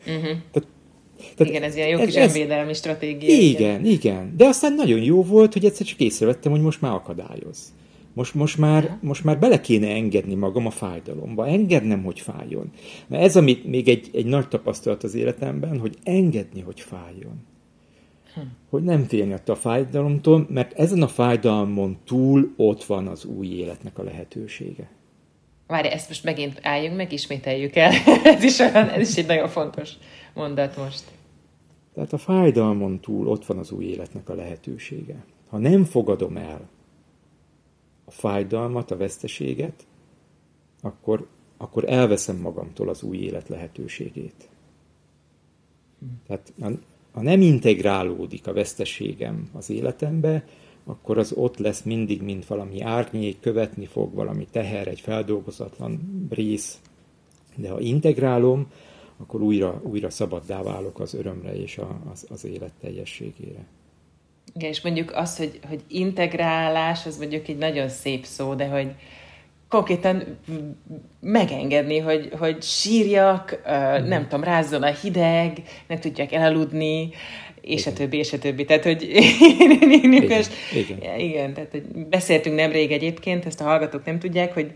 Uh-huh. 0.07 0.21
Tehát, 0.23 0.67
tehát 1.35 1.53
igen, 1.53 1.63
ez 1.63 1.75
ilyen 1.75 1.87
jó 1.87 2.05
kis 2.05 2.15
ez, 2.15 2.35
önvédelmi 2.35 2.73
stratégia. 2.73 3.29
Igen, 3.29 3.41
igen, 3.43 3.85
igen. 3.85 4.33
De 4.37 4.45
aztán 4.45 4.73
nagyon 4.73 5.01
jó 5.01 5.23
volt, 5.23 5.53
hogy 5.53 5.65
egyszer 5.65 5.85
csak 5.85 5.99
észrevettem, 5.99 6.51
hogy 6.51 6.61
most 6.61 6.81
már 6.81 6.93
akadályoz 6.93 7.73
Most, 8.15 8.33
most, 8.33 8.57
már, 8.57 8.97
most 9.01 9.23
már 9.23 9.39
bele 9.39 9.61
kéne 9.61 9.87
engedni 9.87 10.33
magam 10.33 10.65
a 10.65 10.69
fájdalomba, 10.69 11.47
engednem, 11.47 12.03
hogy 12.03 12.19
fájjon. 12.19 12.71
Mert 13.07 13.23
ez, 13.23 13.35
ami 13.35 13.61
még 13.65 13.87
egy, 13.87 14.09
egy 14.13 14.25
nagy 14.25 14.47
tapasztalat 14.47 15.03
az 15.03 15.15
életemben, 15.15 15.79
hogy 15.79 15.97
engedni, 16.03 16.61
hogy 16.61 16.79
fájjon. 16.79 17.43
Hm. 18.33 18.41
Hogy 18.69 18.83
nem 18.83 19.03
félni 19.03 19.33
attól 19.33 19.55
a 19.55 19.57
fájdalomtól, 19.57 20.45
mert 20.49 20.73
ezen 20.73 21.01
a 21.01 21.07
fájdalmon 21.07 21.97
túl 22.05 22.53
ott 22.57 22.83
van 22.83 23.07
az 23.07 23.25
új 23.25 23.47
életnek 23.47 23.97
a 23.97 24.03
lehetősége. 24.03 24.89
Várj, 25.67 25.87
ezt 25.87 26.07
most 26.07 26.23
megint 26.23 26.59
álljunk 26.61 26.95
meg, 26.95 27.11
ismételjük 27.11 27.75
el. 27.75 27.91
ez, 28.23 28.43
is 28.43 28.59
olyan, 28.59 28.89
ez 28.89 29.09
is 29.09 29.17
egy 29.17 29.27
nagyon 29.27 29.47
fontos 29.47 29.93
mondat 30.33 30.77
most. 30.77 31.03
Tehát 31.93 32.13
a 32.13 32.17
fájdalmon 32.17 32.99
túl 32.99 33.27
ott 33.27 33.45
van 33.45 33.57
az 33.57 33.71
új 33.71 33.85
életnek 33.85 34.29
a 34.29 34.35
lehetősége. 34.35 35.25
Ha 35.49 35.57
nem 35.57 35.83
fogadom 35.83 36.37
el 36.37 36.73
a 38.05 38.11
fájdalmat, 38.11 38.91
a 38.91 38.97
veszteséget, 38.97 39.85
akkor, 40.81 41.27
akkor 41.57 41.89
elveszem 41.89 42.37
magamtól 42.37 42.89
az 42.89 43.03
új 43.03 43.17
élet 43.17 43.49
lehetőségét. 43.49 44.49
Tehát 46.27 46.53
ha 47.11 47.21
nem 47.21 47.41
integrálódik 47.41 48.47
a 48.47 48.53
veszteségem 48.53 49.49
az 49.53 49.69
életembe, 49.69 50.45
akkor 50.83 51.17
az 51.17 51.31
ott 51.31 51.57
lesz 51.57 51.81
mindig, 51.81 52.21
mint 52.21 52.45
valami 52.45 52.81
árnyék, 52.81 53.39
követni 53.39 53.85
fog 53.85 54.13
valami 54.13 54.47
teher, 54.51 54.87
egy 54.87 54.99
feldolgozatlan 54.99 56.25
rész. 56.29 56.79
De 57.55 57.69
ha 57.69 57.79
integrálom, 57.79 58.71
akkor 59.17 59.41
újra, 59.41 59.81
újra 59.83 60.09
szabaddá 60.09 60.63
válok 60.63 60.99
az 60.99 61.13
örömre 61.13 61.55
és 61.55 61.77
a, 61.77 62.01
az, 62.11 62.25
az 62.29 62.45
élet 62.45 62.73
teljességére. 62.81 63.65
Igen, 64.53 64.69
és 64.69 64.81
mondjuk 64.81 65.11
az, 65.15 65.37
hogy, 65.37 65.59
hogy 65.67 65.81
integrálás, 65.87 67.05
az 67.05 67.17
mondjuk 67.17 67.47
egy 67.47 67.57
nagyon 67.57 67.89
szép 67.89 68.25
szó, 68.25 68.53
de 68.53 68.65
hogy 68.65 68.87
konkrétan 69.69 70.37
megengedni, 71.19 71.97
hogy, 71.97 72.29
hogy 72.39 72.63
sírjak, 72.63 73.61
mm. 73.71 74.07
nem 74.07 74.23
tudom, 74.23 74.43
rázzon 74.43 74.83
a 74.83 74.91
hideg, 74.91 75.61
nem 75.87 75.99
tudjak 75.99 76.31
elaludni, 76.31 77.09
és 77.61 77.81
igen. 77.81 77.93
a 77.93 77.97
többi, 77.97 78.17
és 78.17 78.33
a 78.33 78.39
többi. 78.39 78.65
Tehát, 78.65 78.83
hogy 78.83 79.03
igen, 79.03 80.45
igen. 80.71 81.19
igen, 81.19 81.53
tehát 81.53 81.71
hogy 81.71 81.83
beszéltünk 82.09 82.55
nemrég 82.55 82.91
egyébként, 82.91 83.45
ezt 83.45 83.61
a 83.61 83.63
hallgatók 83.63 84.05
nem 84.05 84.19
tudják, 84.19 84.53
hogy 84.53 84.71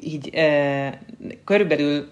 így 0.00 0.30
e, 0.34 1.00
körülbelül 1.44 2.08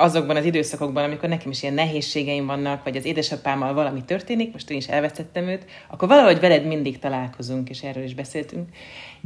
azokban 0.00 0.36
az 0.36 0.44
időszakokban, 0.44 1.04
amikor 1.04 1.28
nekem 1.28 1.50
is 1.50 1.62
ilyen 1.62 1.74
nehézségeim 1.74 2.46
vannak, 2.46 2.84
vagy 2.84 2.96
az 2.96 3.04
édesapámmal 3.04 3.74
valami 3.74 4.04
történik, 4.04 4.52
most 4.52 4.70
én 4.70 4.76
is 4.76 4.88
elvesztettem 4.88 5.48
őt, 5.48 5.64
akkor 5.88 6.08
valahogy 6.08 6.40
veled 6.40 6.66
mindig 6.66 6.98
találkozunk, 6.98 7.70
és 7.70 7.82
erről 7.82 8.04
is 8.04 8.14
beszéltünk, 8.14 8.68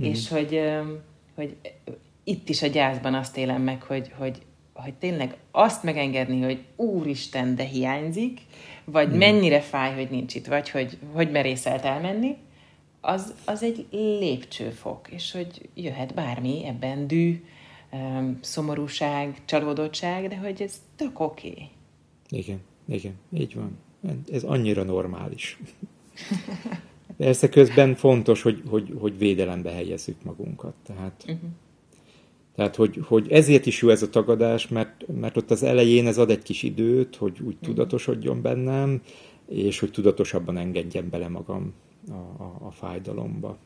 mm. 0.00 0.04
és 0.04 0.28
hogy, 0.28 0.60
hogy 1.34 1.56
itt 2.24 2.48
is 2.48 2.62
a 2.62 2.66
gyászban 2.66 3.14
azt 3.14 3.37
élem 3.37 3.62
meg, 3.62 3.82
hogy, 3.82 4.12
hogy, 4.18 4.38
hogy 4.72 4.94
tényleg 4.94 5.37
azt 5.50 5.82
megengedni, 5.82 6.42
hogy 6.42 6.64
úristen, 6.76 7.54
de 7.54 7.64
hiányzik, 7.64 8.40
vagy 8.84 9.08
mm. 9.08 9.18
mennyire 9.18 9.60
fáj, 9.60 9.94
hogy 9.94 10.08
nincs 10.10 10.34
itt, 10.34 10.46
vagy 10.46 10.70
hogy, 10.70 10.98
hogy 11.12 11.30
merészelt 11.30 11.84
elmenni, 11.84 12.37
az, 13.00 13.34
az 13.44 13.62
egy 13.62 13.87
lépcsőfok, 13.90 15.08
és 15.10 15.32
hogy 15.32 15.68
jöhet 15.74 16.14
bármi 16.14 16.66
ebben 16.66 17.06
dű, 17.06 17.44
szomorúság, 18.40 19.42
csalódottság, 19.44 20.28
de 20.28 20.37
hogy 20.37 20.62
ez 20.62 20.83
tök 20.96 21.20
oké. 21.20 21.48
Okay. 21.48 21.68
Igen, 22.28 22.61
igen, 22.88 23.14
így 23.33 23.54
van. 23.54 23.78
Ez 24.33 24.42
annyira 24.42 24.83
normális. 24.83 25.59
Persze 27.16 27.48
közben 27.48 27.94
fontos, 27.94 28.42
hogy, 28.42 28.62
hogy, 28.66 28.94
hogy 28.98 29.18
védelembe 29.18 29.70
helyezzük 29.70 30.22
magunkat. 30.22 30.74
Tehát, 30.87 31.24
uh-huh. 31.26 31.50
tehát 32.54 32.76
hogy, 32.76 33.00
hogy 33.07 33.33
ezért 33.33 33.66
is 33.66 33.83
jó 33.83 33.88
ez 33.88 34.02
a 34.02 34.11
tagadás, 34.11 34.68
mert, 34.68 35.04
mert 35.20 35.37
ott 35.37 35.50
az 35.50 35.62
elején 35.62 36.07
ez 36.07 36.18
ad 36.18 36.30
egy 36.30 36.42
kis 36.42 36.62
időt, 36.62 37.16
hogy 37.16 37.33
úgy 37.40 37.46
uh-huh. 37.46 37.61
tudatosodjon 37.61 38.42
bennem, 38.42 39.02
és 39.48 39.78
hogy 39.78 39.90
tudatosabban 39.90 40.57
engedjem 40.57 41.11
bele 41.11 41.28
magam 41.28 41.74
a, 42.09 42.43
a, 42.43 42.57
a 42.67 42.71
fájdalomba 42.71 43.59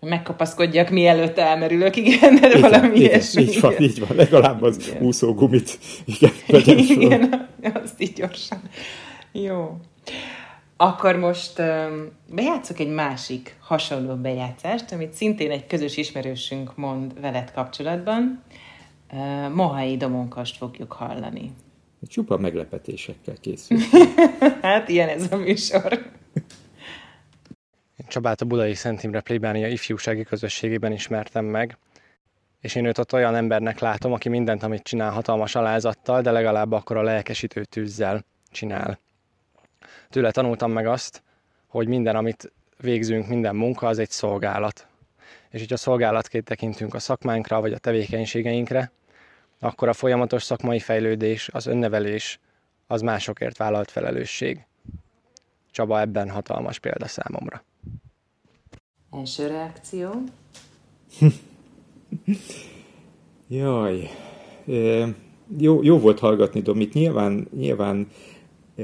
megkapaszkodjak, 0.00 0.90
mielőtt 0.90 1.38
elmerülök, 1.38 1.96
igen, 1.96 2.40
de 2.40 2.48
igen, 2.48 2.60
valami 2.60 2.86
igen, 2.86 3.10
ilyesmi. 3.10 3.42
Így 3.42 3.60
van, 3.60 3.74
így 3.78 3.98
van, 3.98 4.16
legalább 4.16 4.62
az 4.62 4.88
igen. 4.88 5.02
úszógumit, 5.02 5.78
igen, 6.04 6.32
Igen, 6.88 7.48
azt 7.82 8.00
így 8.00 8.12
gyorsan. 8.12 8.60
Jó. 9.32 9.76
Akkor 10.76 11.16
most 11.16 11.58
um, 11.58 12.08
bejátszok 12.34 12.78
egy 12.78 12.88
másik 12.88 13.56
hasonló 13.60 14.14
bejátszást, 14.14 14.92
amit 14.92 15.12
szintén 15.12 15.50
egy 15.50 15.66
közös 15.66 15.96
ismerősünk 15.96 16.76
mond 16.76 17.20
veled 17.20 17.52
kapcsolatban. 17.52 18.42
Uh, 19.12 19.54
Mohai 19.54 19.96
Domonkast 19.96 20.56
fogjuk 20.56 20.92
hallani. 20.92 21.52
Csupa 22.08 22.38
meglepetésekkel 22.38 23.34
készül. 23.40 23.78
hát 24.62 24.88
ilyen 24.88 25.08
ez 25.08 25.32
a 25.32 25.36
műsor. 25.36 26.10
Csabát 28.08 28.40
a 28.40 28.44
Budai 28.44 28.74
Szent 28.74 29.02
Imre 29.02 29.20
plébánia 29.20 29.68
ifjúsági 29.68 30.22
közösségében 30.22 30.92
ismertem 30.92 31.44
meg, 31.44 31.76
és 32.60 32.74
én 32.74 32.84
őt 32.84 32.98
ott 32.98 33.12
olyan 33.12 33.34
embernek 33.34 33.78
látom, 33.78 34.12
aki 34.12 34.28
mindent, 34.28 34.62
amit 34.62 34.82
csinál 34.82 35.10
hatalmas 35.10 35.54
alázattal, 35.54 36.20
de 36.20 36.30
legalább 36.30 36.72
akkor 36.72 36.96
a 36.96 37.02
lelkesítő 37.02 37.64
tűzzel 37.64 38.24
csinál. 38.50 38.98
Tőle 40.08 40.30
tanultam 40.30 40.72
meg 40.72 40.86
azt, 40.86 41.22
hogy 41.66 41.88
minden, 41.88 42.16
amit 42.16 42.52
végzünk, 42.80 43.28
minden 43.28 43.56
munka, 43.56 43.86
az 43.86 43.98
egy 43.98 44.10
szolgálat. 44.10 44.86
És 45.50 45.60
hogyha 45.60 45.76
szolgálatként 45.76 46.44
tekintünk 46.44 46.94
a 46.94 46.98
szakmánkra, 46.98 47.60
vagy 47.60 47.72
a 47.72 47.78
tevékenységeinkre, 47.78 48.90
akkor 49.60 49.88
a 49.88 49.92
folyamatos 49.92 50.42
szakmai 50.42 50.78
fejlődés, 50.78 51.48
az 51.52 51.66
önnevelés, 51.66 52.38
az 52.86 53.00
másokért 53.00 53.56
vállalt 53.56 53.90
felelősség. 53.90 54.64
Csaba 55.70 56.00
ebben 56.00 56.30
hatalmas 56.30 56.78
példa 56.78 57.06
számomra. 57.06 57.62
Első 59.10 59.46
reakció? 59.46 60.10
Jaj, 63.48 64.08
e, 64.66 65.14
jó, 65.58 65.82
jó 65.82 65.98
volt 65.98 66.18
hallgatni 66.18 66.60
Domit. 66.60 66.92
Nyilván, 66.92 67.48
nyilván 67.56 68.08
e, 68.76 68.82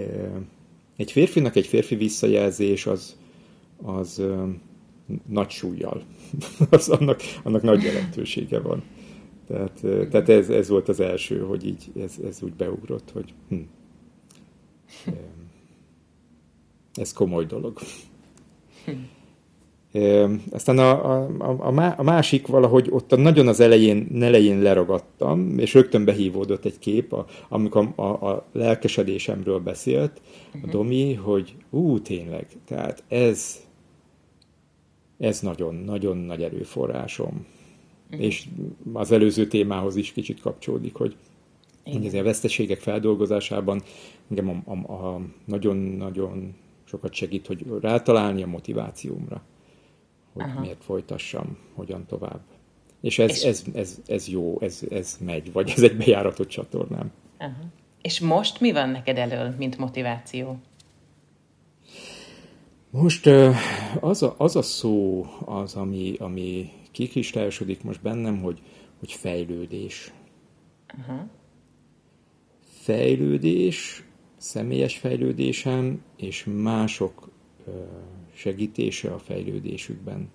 egy 0.96 1.12
férfinak 1.12 1.56
egy 1.56 1.66
férfi 1.66 1.94
visszajelzés 1.94 2.86
az, 2.86 3.16
az 3.82 4.18
e, 4.18 4.46
nagy 5.26 5.50
súlyjal. 5.50 6.02
az 6.70 6.88
annak, 6.88 7.20
annak 7.42 7.62
nagy 7.62 7.82
jelentősége 7.82 8.60
van. 8.60 8.82
Tehát, 9.46 9.84
e, 9.84 10.08
tehát 10.08 10.28
ez, 10.28 10.50
ez 10.50 10.68
volt 10.68 10.88
az 10.88 11.00
első, 11.00 11.40
hogy 11.40 11.66
így 11.66 11.90
ez, 12.00 12.14
ez 12.24 12.42
úgy 12.42 12.52
beugrott, 12.52 13.10
hogy 13.10 13.34
hm, 13.48 13.60
e, 15.06 15.12
ez 16.94 17.12
komoly 17.12 17.46
dolog. 17.46 17.78
Aztán 20.50 20.78
a, 20.78 21.16
a, 21.38 21.94
a 21.96 22.02
másik 22.02 22.46
valahogy 22.46 22.87
ott 22.90 23.16
nagyon 23.16 23.48
az 23.48 23.61
elején, 23.61 24.09
elején 24.20 24.62
leragadtam, 24.62 25.59
és 25.59 25.74
rögtön 25.74 26.04
behívódott 26.04 26.64
egy 26.64 26.78
kép, 26.78 27.12
a, 27.12 27.26
amikor 27.48 27.92
a, 27.94 28.02
a 28.02 28.46
lelkesedésemről 28.52 29.59
beszélt 29.59 30.20
a 30.52 30.56
mhm. 30.56 30.70
Domi, 30.70 31.14
hogy 31.14 31.54
ú, 31.70 32.00
tényleg, 32.00 32.46
tehát 32.64 33.02
ez 33.09 33.64
ez 35.18 35.40
nagyon-nagyon 35.40 36.16
nagy 36.16 36.42
erőforrásom. 36.42 37.46
Uh-huh. 38.11 38.24
És 38.24 38.48
az 38.92 39.12
előző 39.12 39.46
témához 39.46 39.96
is 39.96 40.12
kicsit 40.12 40.40
kapcsolódik, 40.40 40.94
hogy, 40.94 41.16
hogy 41.85 42.16
a 42.16 42.22
veszteségek 42.22 42.80
feldolgozásában 42.80 43.82
engem 44.30 44.62
a, 44.64 44.72
a, 44.72 45.14
a 45.14 45.20
nagyon-nagyon 45.44 46.54
sokat 46.85 47.12
segít, 47.12 47.46
hogy 47.46 47.64
rátalálni 47.80 48.42
a 48.42 48.46
motivációmra 48.46 49.42
hogy 50.37 50.44
Aha. 50.44 50.61
miért 50.61 50.85
folytassam, 50.85 51.59
hogyan 51.75 52.07
tovább. 52.07 52.40
És 53.01 53.18
ez, 53.18 53.31
és... 53.31 53.42
Ez, 53.42 53.64
ez, 53.75 54.01
ez 54.07 54.29
jó, 54.29 54.61
ez, 54.61 54.81
ez 54.90 55.18
megy, 55.20 55.53
vagy 55.53 55.72
ez 55.77 55.83
egy 55.83 55.96
bejáratott 55.96 56.49
csatornám. 56.49 57.12
Aha. 57.38 57.64
És 58.03 58.20
most 58.20 58.61
mi 58.61 58.72
van 58.72 58.88
neked 58.88 59.18
elől, 59.18 59.55
mint 59.59 59.79
motiváció? 59.79 60.59
Most 62.90 63.27
az 64.01 64.22
a, 64.22 64.35
az 64.38 64.57
a 64.57 64.62
szó 64.62 65.27
az, 65.44 65.75
ami, 65.75 66.14
ami 66.18 66.72
kikristályosodik 66.90 67.83
most 67.83 68.03
bennem, 68.03 68.40
hogy, 68.42 68.62
hogy 68.99 69.12
fejlődés. 69.12 70.12
Aha. 70.87 71.27
Fejlődés, 72.64 74.05
személyes 74.37 74.96
fejlődésem 74.99 76.03
és 76.16 76.44
mások 76.44 77.31
segítése 78.37 79.12
a 79.12 79.18
fejlődésükben. 79.18 80.29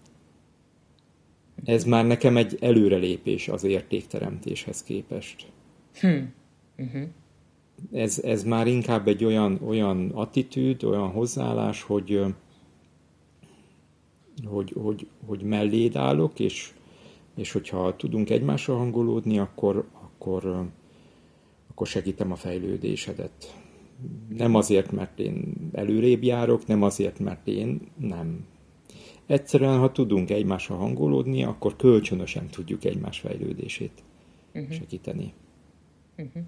Ez 1.64 1.84
már 1.84 2.06
nekem 2.06 2.38
egy 2.38 2.58
előrelépés 2.62 3.48
az 3.48 3.64
értékteremtéshez 3.64 4.84
képest. 4.84 5.52
Hmm. 6.00 6.34
Uh-huh. 6.78 7.04
Ez, 7.92 8.20
ez 8.20 8.44
már 8.44 8.68
inkább 8.68 9.08
egy 9.08 9.26
olyan, 9.26 9.60
olyan 9.66 10.10
attitűd, 10.10 10.84
olyan 10.84 11.10
hozzáállás, 11.10 11.82
hogy, 11.82 12.22
hogy, 14.46 14.74
hogy, 14.82 15.08
hogy 15.26 15.42
melléd 15.42 15.96
állok, 15.96 16.40
és, 16.40 16.72
és 17.36 17.52
hogyha 17.52 17.96
tudunk 17.96 18.30
egymással 18.30 18.78
hangolódni, 18.78 19.40
akkor, 19.40 19.88
akkor, 19.92 20.66
akkor 21.70 21.88
segítem 21.88 22.32
a 22.32 22.36
fejlődésedet. 22.36 23.61
Nem 24.30 24.56
azért, 24.56 24.92
mert 24.92 25.20
én 25.20 25.54
előrébb 25.72 26.24
járok, 26.24 26.68
nem 26.68 26.82
azért, 26.84 27.20
mert 27.20 27.48
én 27.48 27.82
nem. 27.98 28.46
Egyszerűen, 29.26 29.78
ha 29.78 29.92
tudunk 29.92 30.30
egymással 30.30 30.78
hangolódni, 30.78 31.44
akkor 31.44 31.76
kölcsönösen 31.76 32.48
tudjuk 32.48 32.86
egymás 32.86 33.20
fejlődését 33.20 34.04
uh-huh. 34.54 34.72
segíteni. 34.72 35.34
Uh-huh. 36.18 36.44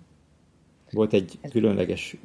Volt 0.92 1.13
egy 1.13 1.39
különleges 1.50 2.18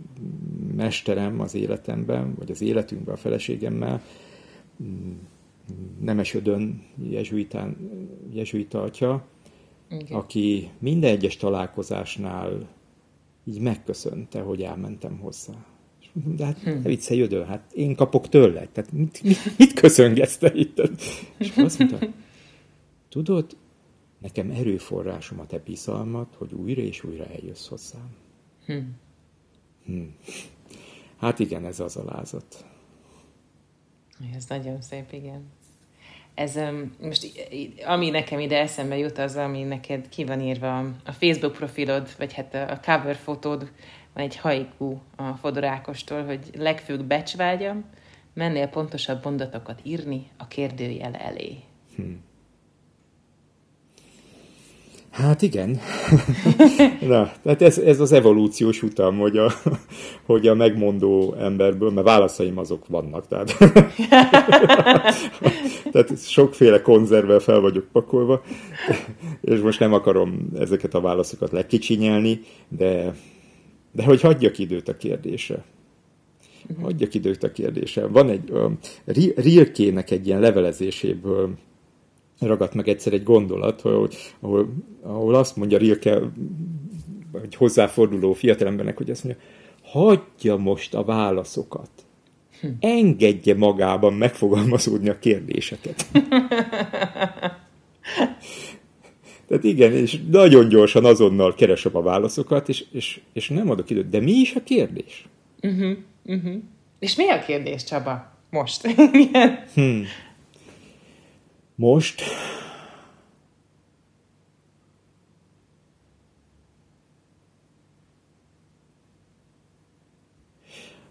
mesterem 0.77 1.41
az 1.41 1.55
életemben, 1.55 2.35
vagy 2.35 2.51
az 2.51 2.61
életünkben 2.61 3.15
a 3.15 3.19
feleségemmel, 3.19 4.03
Nemesödön 6.01 6.83
jezsuitán, 7.11 7.77
jezsuita 8.33 8.83
atya, 8.83 9.27
okay. 9.91 10.17
aki 10.17 10.71
minden 10.79 11.11
egyes 11.11 11.37
találkozásnál 11.37 12.69
így 13.49 13.61
megköszönte, 13.61 14.41
hogy 14.41 14.63
elmentem 14.63 15.19
hozzá. 15.19 15.67
És 16.01 16.09
mondom, 16.13 16.37
de 16.37 16.45
hát 16.45 16.59
hm. 16.59 16.71
ne 16.71 16.89
viccelj 16.89 17.21
ödön, 17.21 17.47
hát 17.47 17.73
én 17.73 17.95
kapok 17.95 18.29
tőle. 18.29 18.69
Tehát 18.73 18.93
mit, 18.93 19.23
mit, 19.23 19.59
mit 19.59 19.73
köszöngetsz 19.73 20.37
te 20.37 20.53
itt? 20.55 20.83
És 21.39 21.57
azt 21.57 21.79
mondta, 21.79 21.99
tudod, 23.09 23.57
nekem 24.19 24.51
erőforrásom 24.51 25.41
a 25.41 25.47
te 25.47 25.59
bizalmat, 25.59 26.35
hogy 26.35 26.53
újra 26.53 26.83
és 26.83 27.05
újra 27.05 27.27
eljössz 27.27 27.69
hozzám. 27.69 28.11
Hm. 28.67 28.79
Hm. 29.85 30.03
Hát 31.17 31.39
igen, 31.39 31.65
ez 31.65 31.81
az 31.81 31.97
alázat. 31.97 32.65
Ez 34.35 34.47
nagyon 34.49 34.81
szép, 34.81 35.13
igen. 35.13 35.43
Ez 36.39 36.59
most, 37.01 37.27
ami 37.85 38.11
nekem 38.11 38.39
ide 38.39 38.59
eszembe 38.59 38.97
jut, 38.97 39.19
az, 39.19 39.37
ami 39.37 39.63
neked 39.63 40.09
ki 40.09 40.25
van 40.25 40.41
írva 40.41 40.79
a 41.05 41.13
Facebook 41.13 41.53
profilod, 41.53 42.09
vagy 42.19 42.33
hát 42.33 42.55
a 42.55 42.81
cover 42.85 43.17
fotód, 43.17 43.71
van 44.15 44.25
egy 44.25 44.37
haiku 44.37 44.97
a 45.17 45.33
Fodorákostól, 45.33 46.25
hogy 46.25 46.51
legfőbb 46.59 47.03
becsvágyam, 47.03 47.85
mennél 48.35 48.67
pontosabb 48.67 49.25
mondatokat 49.25 49.81
írni 49.83 50.31
a 50.37 50.49
kérdőjel 50.49 51.15
elé. 51.15 51.57
Hmm. 51.97 52.25
Hát 55.19 55.43
igen. 55.43 55.71
Na, 57.01 57.33
tehát 57.43 57.63
ez, 57.63 57.79
ez 57.79 58.01
az 58.01 58.13
evolúciós 58.13 58.83
utam, 58.83 59.19
hogy 59.19 59.37
a, 59.37 59.53
hogy 60.27 60.47
a 60.47 60.55
megmondó 60.55 61.35
emberből, 61.39 61.91
mert 61.91 62.07
válaszaim 62.07 62.59
azok 62.59 62.87
vannak, 62.87 63.27
tehát, 63.27 63.57
tehát 65.93 66.19
sokféle 66.19 66.83
konzervvel 66.83 67.39
fel 67.39 67.61
vagyok 67.61 67.87
pakolva, 67.93 68.43
és 69.41 69.61
most 69.61 69.81
nem 69.81 69.93
akarom 69.93 70.49
ezeket 70.59 70.95
a 70.95 71.01
válaszokat 71.01 71.53
lekicsinyelni, 71.53 72.41
de, 72.69 73.15
de 73.93 74.05
hogy 74.05 74.21
hagyjak 74.21 74.59
időt 74.59 74.89
a 74.89 74.97
kérdésre. 74.97 75.65
Hagyjak 76.83 77.15
időt 77.15 77.43
a 77.43 77.53
kérdésre. 77.53 78.07
Van 78.07 78.29
egy, 78.29 78.53
a 78.53 78.71
Rilkének 79.37 80.11
egy 80.11 80.27
ilyen 80.27 80.41
levelezéséből 80.41 81.51
ragadt 82.41 82.75
meg 82.75 82.89
egyszer 82.89 83.13
egy 83.13 83.23
gondolat, 83.23 83.81
hogy, 83.81 84.17
ahol, 84.41 84.73
ahol 85.03 85.35
azt 85.35 85.57
mondja 85.57 85.79
Rilke, 85.79 86.21
hogy 87.33 87.55
hozzáforduló 87.55 88.33
fiatalembernek, 88.33 88.97
hogy 88.97 89.11
azt 89.11 89.25
mondja, 89.25 89.43
hagyja 89.83 90.57
most 90.57 90.95
a 90.95 91.05
válaszokat. 91.05 91.91
Engedje 92.81 93.55
magában 93.55 94.15
megfogalmazódni 94.15 95.09
a 95.09 95.19
kérdéseket. 95.19 96.07
Tehát 99.49 99.65
igen, 99.65 99.93
és 99.93 100.21
nagyon 100.31 100.69
gyorsan 100.69 101.05
azonnal 101.05 101.55
keresem 101.55 101.97
a 101.97 102.03
válaszokat, 102.03 102.69
és, 102.69 102.85
és, 102.93 103.21
és 103.33 103.49
nem 103.49 103.71
adok 103.71 103.91
időt. 103.91 104.09
De 104.09 104.21
mi 104.21 104.33
is 104.33 104.55
a 104.55 104.63
kérdés? 104.63 105.27
Uh-huh, 105.63 105.97
uh-huh. 106.25 106.55
És 106.99 107.17
mi 107.17 107.29
a 107.29 107.39
kérdés, 107.39 107.85
Csaba? 107.85 108.37
Most. 108.51 108.87
hmm. 109.75 110.05
Most? 111.79 112.23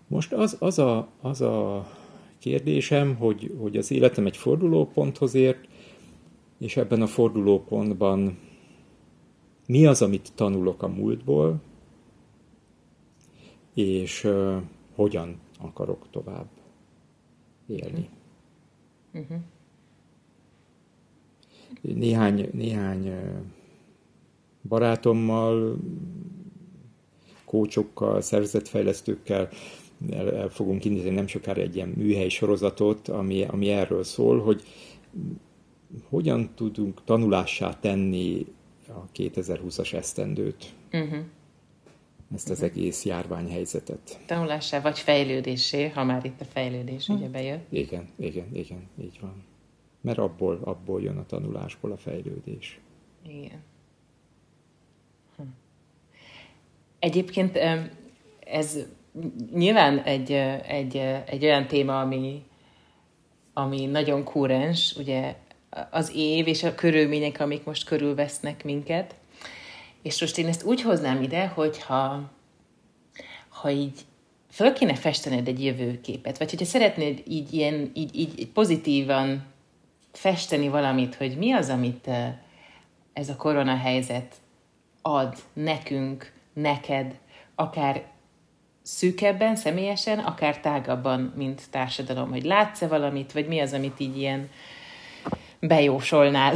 Most 0.08 0.34
az, 0.34 0.58
az, 0.60 0.80
a, 0.80 1.08
az 1.22 1.42
a 1.42 1.88
kérdésem, 2.38 3.16
hogy, 3.16 3.56
hogy 3.60 3.78
az 3.78 3.92
életem 3.92 4.26
egy 4.26 4.38
fordulóponthoz 4.38 5.34
ért, 5.34 5.68
és 6.58 6.78
ebben 6.78 7.02
a 7.02 7.08
fordulópontban 7.08 8.38
mi 9.66 9.86
az, 9.86 10.02
amit 10.02 10.32
tanulok 10.36 10.84
a 10.84 10.88
múltból, 10.88 11.62
és 13.74 14.24
uh, 14.24 14.62
hogyan 14.96 15.40
akarok 15.60 16.08
tovább 16.12 16.50
élni. 17.68 18.10
Uh-huh 19.14 19.38
néhány, 21.82 22.50
néhány 22.52 23.14
barátommal, 24.68 25.78
kócsokkal, 27.46 28.22
szervezetfejlesztőkkel 28.22 29.50
el, 30.12 30.36
el 30.36 30.50
fogunk 30.50 30.86
indítani 30.86 31.16
nem 31.16 31.28
sokára 31.28 31.62
egy 31.62 31.76
ilyen 31.76 31.90
műhely 31.90 32.30
sorozatot, 32.30 33.08
ami, 33.08 33.44
ami 33.44 33.70
erről 33.70 34.04
szól, 34.04 34.40
hogy 34.42 34.64
hogyan 36.10 36.50
tudunk 36.56 37.04
tanulássá 37.04 37.80
tenni 37.80 38.46
a 38.88 39.12
2020-as 39.16 39.94
esztendőt. 39.94 40.74
Uh-huh. 40.94 41.20
Ezt 42.36 42.50
az 42.50 42.62
uh-huh. 42.62 42.76
egész 42.76 43.06
járványhelyzetet. 43.06 44.20
Tanulássá 44.26 44.82
vagy 44.82 45.00
fejlődésé, 45.00 45.90
ha 45.90 46.04
már 46.04 46.26
itt 46.26 46.42
a 46.42 46.46
fejlődés 46.46 47.02
uh-huh. 47.02 47.18
ugye 47.18 47.30
bejön. 47.30 47.62
Igen, 47.70 48.08
igen, 48.16 48.48
igen, 48.54 48.90
így 49.02 49.18
van 49.22 49.47
mert 50.08 50.20
abból, 50.20 50.60
abból 50.64 51.02
jön 51.02 51.18
a 51.18 51.26
tanulásból 51.26 51.92
a 51.92 51.98
fejlődés. 51.98 52.80
Igen. 53.26 53.64
Hm. 55.36 55.44
Egyébként 57.00 57.60
ez 58.40 58.78
nyilván 59.54 60.00
egy, 60.00 60.32
egy, 60.68 60.98
egy 61.26 61.44
olyan 61.44 61.68
téma, 61.68 62.02
ami, 62.02 62.44
ami 63.54 63.86
nagyon 63.86 64.24
kúrens, 64.24 64.96
ugye 64.98 65.36
az 65.92 66.12
év 66.16 66.48
és 66.48 66.64
a 66.64 66.76
körülmények, 66.76 67.40
amik 67.40 67.64
most 67.64 67.86
körülvesznek 67.86 68.64
minket. 68.64 69.16
És 70.02 70.22
most 70.22 70.38
én 70.38 70.48
ezt 70.48 70.64
úgy 70.64 70.82
hoznám 70.82 71.22
ide, 71.22 71.48
hogyha 71.48 72.32
ha 73.48 73.70
így 73.70 74.06
föl 74.50 74.74
kéne 74.74 74.96
festened 74.96 75.48
egy 75.48 75.64
jövőképet, 75.64 76.38
vagy 76.38 76.50
hogyha 76.50 76.66
szeretnéd 76.66 77.24
így, 77.28 77.54
ilyen, 77.54 77.92
így, 77.94 78.20
így 78.20 78.48
pozitívan 78.48 79.46
festeni 80.18 80.68
valamit, 80.68 81.16
hogy 81.16 81.38
mi 81.38 81.52
az, 81.52 81.70
amit 81.70 82.10
ez 83.14 83.30
a 83.30 83.36
koronahelyzet 83.36 84.36
ad 85.02 85.36
nekünk, 85.54 86.34
neked, 86.54 87.20
akár 87.56 88.06
szűkebben, 88.82 89.56
személyesen, 89.56 90.20
akár 90.20 90.60
tágabban, 90.60 91.34
mint 91.36 91.70
társadalom, 91.70 92.30
hogy 92.30 92.44
látsz-e 92.44 92.88
valamit, 92.88 93.32
vagy 93.32 93.48
mi 93.48 93.60
az, 93.60 93.74
amit 93.74 94.00
így 94.00 94.18
ilyen 94.18 94.50
bejósolnál 95.60 96.56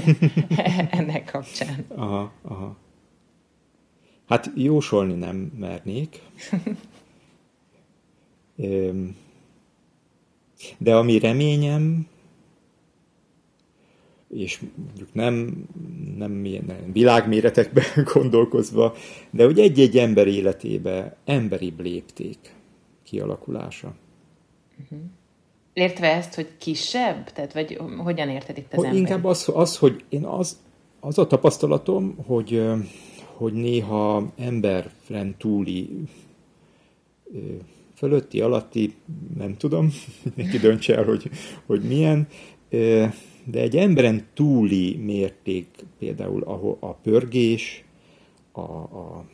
ennek 0.98 1.30
kapcsán. 1.30 1.84
Aha, 1.88 2.32
aha. 2.42 2.76
Hát 4.28 4.50
jósolni 4.54 5.14
nem 5.14 5.36
mernék. 5.36 6.20
De 10.78 10.96
ami 10.96 11.18
reményem, 11.18 12.06
és 14.32 14.60
mondjuk 14.86 15.14
nem, 15.14 15.64
nem, 16.16 16.32
nem 16.66 16.92
világméretekben 16.92 17.84
gondolkozva, 18.14 18.94
de 19.30 19.44
hogy 19.44 19.58
egy-egy 19.58 19.98
ember 19.98 20.26
életébe 20.26 21.16
emberi 21.24 21.74
lépték 21.78 22.38
kialakulása. 23.02 23.94
Uh-huh. 24.82 24.98
Értve 25.72 26.12
ezt, 26.12 26.34
hogy 26.34 26.48
kisebb? 26.58 27.30
Tehát, 27.32 27.52
vagy 27.52 27.80
hogyan 27.96 28.28
érted 28.28 28.56
itt 28.56 28.72
az 28.72 28.74
hogy 28.74 28.84
ember? 28.84 29.00
Inkább 29.00 29.24
az, 29.24 29.50
az, 29.54 29.76
hogy 29.78 30.04
én 30.08 30.24
az, 30.24 30.60
az 31.00 31.18
a 31.18 31.26
tapasztalatom, 31.26 32.16
hogy, 32.26 32.62
hogy 33.24 33.52
néha 33.52 34.32
emberren 34.36 35.34
túli 35.38 35.90
fölötti, 37.94 38.40
alatti, 38.40 38.94
nem 39.36 39.56
tudom, 39.56 39.92
neki 40.36 40.58
döntse 40.58 40.96
el, 40.96 41.04
hogy, 41.04 41.30
hogy 41.66 41.82
milyen, 41.82 42.28
de 43.44 43.60
egy 43.60 43.76
emberen 43.76 44.26
túli 44.34 44.96
mérték, 44.96 45.66
például 45.98 46.42
a, 46.42 46.76
a 46.80 46.94
pörgés, 46.94 47.84
a, 48.52 48.60
a, 48.60 49.24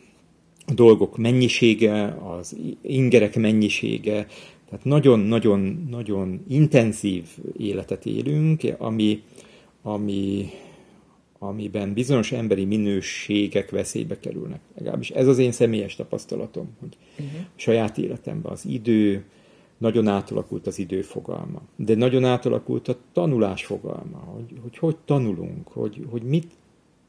a 0.67 0.73
dolgok 0.73 1.17
mennyisége, 1.17 2.05
az 2.07 2.57
ingerek 2.83 3.37
mennyisége, 3.37 4.27
tehát 4.69 4.85
nagyon-nagyon-nagyon 4.85 6.45
intenzív 6.49 7.25
életet 7.57 8.07
élünk, 8.07 8.63
ami, 8.79 9.23
ami 9.83 10.51
amiben 11.39 11.93
bizonyos 11.93 12.33
emberi 12.33 12.65
minőségek 12.65 13.71
veszélybe 13.71 14.19
kerülnek. 14.19 14.61
Legalábbis 14.77 15.11
ez 15.11 15.27
az 15.27 15.39
én 15.39 15.53
személyes 15.53 15.97
tapasztalatom, 15.97 16.69
hogy 16.81 16.97
uh-huh. 17.19 17.41
a 17.41 17.51
saját 17.57 17.99
életemben 17.99 18.53
az 18.53 18.67
idő, 18.67 19.25
nagyon 19.79 20.09
átalakult 20.09 20.67
az 20.67 20.79
idő 20.79 21.03
fogalma, 21.03 21.63
de 21.77 21.95
nagyon 21.95 22.25
átalakult 22.25 22.89
a 22.89 22.97
tanulás 23.13 23.65
fogalma, 23.65 24.19
hogy 24.19 24.59
hogy, 24.63 24.79
hogy 24.79 24.97
tanulunk, 25.05 25.69
hogy, 25.69 26.07
hogy 26.11 26.23
mit, 26.23 26.53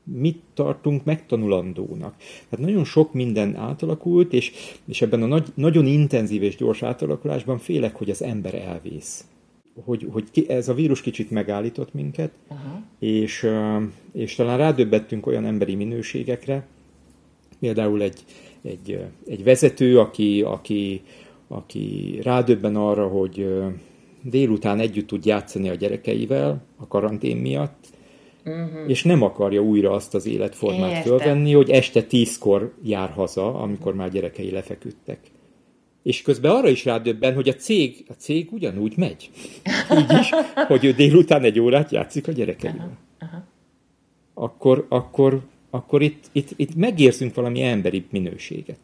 mit 0.04 0.42
tartunk 0.54 1.04
megtanulandónak. 1.04 2.16
Tehát 2.50 2.66
nagyon 2.66 2.84
sok 2.84 3.14
minden 3.14 3.56
átalakult, 3.56 4.34
és, 4.34 4.52
és 4.86 5.02
ebben 5.02 5.22
a 5.22 5.26
nagy, 5.26 5.48
nagyon 5.54 5.86
intenzív 5.86 6.44
és 6.44 6.56
gyors 6.56 6.84
átalakulásban 6.84 7.58
félek, 7.58 7.96
hogy 7.96 8.10
az 8.10 8.24
ember 8.24 8.56
elvész 8.56 9.24
hogy, 9.86 10.08
hogy 10.12 10.24
ki, 10.32 10.50
ez 10.50 10.70
a 10.70 10.74
vírus 10.74 11.02
kicsit 11.02 11.32
megállított 11.32 11.94
minket, 11.94 12.32
uh-huh. 12.48 12.82
és, 13.00 13.48
és 14.12 14.36
talán 14.36 14.58
rádöbbettünk 14.58 15.26
olyan 15.26 15.46
emberi 15.46 15.76
minőségekre, 15.76 16.68
például 17.60 18.02
egy, 18.02 18.24
egy, 18.62 19.06
egy 19.28 19.44
vezető, 19.44 20.00
aki, 20.00 20.42
aki, 20.42 21.02
aki 21.50 22.20
rádöbben 22.24 22.76
arra, 22.76 23.08
hogy 23.08 23.48
délután 24.24 24.80
együtt 24.80 25.08
tud 25.08 25.26
játszani 25.26 25.70
a 25.70 25.76
gyerekeivel 25.76 26.62
a 26.78 26.88
karantén 26.88 27.38
miatt, 27.38 27.86
uh-huh. 28.46 28.90
és 28.90 29.04
nem 29.04 29.22
akarja 29.22 29.62
újra 29.62 29.92
azt 29.92 30.14
az 30.16 30.26
életformát 30.26 30.90
Értem. 30.90 31.04
fölvenni, 31.04 31.54
hogy 31.54 31.70
este 31.70 32.04
tízkor 32.04 32.74
jár 32.84 33.10
haza, 33.10 33.54
amikor 33.54 33.96
már 33.96 34.12
gyerekei 34.12 34.52
lefeküdtek. 34.52 35.20
És 36.04 36.22
közben 36.22 36.52
arra 36.52 36.70
is 36.70 36.86
rádöbben, 36.86 37.34
hogy 37.34 37.50
a 37.50 37.54
cég, 37.54 38.06
a 38.08 38.14
cég 38.14 38.52
ugyanúgy 38.52 38.94
megy. 38.98 39.30
Így 40.00 40.20
is, 40.20 40.30
hogy 40.68 40.86
ő 40.86 40.92
délután 40.92 41.44
egy 41.44 41.60
órát 41.60 41.92
játszik 41.92 42.28
a 42.28 42.32
gyerekeivel. 42.32 42.98
Aha, 43.20 43.32
aha. 43.32 43.44
Akkor, 44.34 44.86
akkor, 44.90 45.42
akkor 45.70 46.02
itt, 46.02 46.30
itt, 46.32 46.50
itt 46.56 46.76
megérzünk 46.76 47.34
valami 47.34 47.62
emberi 47.62 48.06
minőséget. 48.12 48.80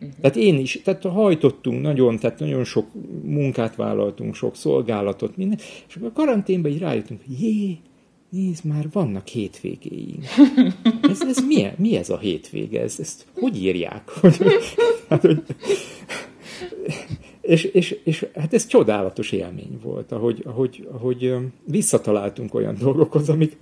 Uh-huh. 0.00 0.18
Tehát 0.20 0.36
én 0.36 0.58
is, 0.58 0.80
tehát 0.84 1.02
hajtottunk 1.02 1.82
nagyon, 1.82 2.18
tehát 2.18 2.38
nagyon 2.38 2.64
sok 2.64 2.86
munkát 3.22 3.76
vállaltunk, 3.76 4.34
sok 4.34 4.56
szolgálatot, 4.56 5.36
minden, 5.36 5.58
és 5.88 5.96
akkor 5.96 6.08
a 6.08 6.12
karanténban 6.12 6.70
így 6.70 6.78
rájöttünk, 6.78 7.20
hogy 7.26 7.40
jé, 7.40 7.78
nézd 8.30 8.64
már, 8.64 8.88
vannak 8.92 9.26
hétvégéink. 9.26 10.24
Ez, 11.10 11.22
ez 11.22 11.46
mi, 11.46 11.66
mi 11.76 11.96
ez 11.96 12.10
a 12.10 12.18
hétvége? 12.18 12.80
Ez, 12.80 13.00
ezt 13.00 13.26
hogy 13.34 13.62
írják? 13.62 14.08
Hogy, 14.08 14.36
hát, 15.08 15.20
hogy, 15.20 15.42
és, 17.40 17.64
és, 17.64 17.98
és 18.04 18.26
hát 18.34 18.54
ez 18.54 18.66
csodálatos 18.66 19.32
élmény 19.32 19.78
volt, 19.82 20.12
ahogy, 20.12 20.42
ahogy, 20.44 20.88
ahogy 20.92 21.34
visszataláltunk 21.64 22.54
olyan 22.54 22.76
dolgokhoz, 22.78 23.28
amik 23.28 23.56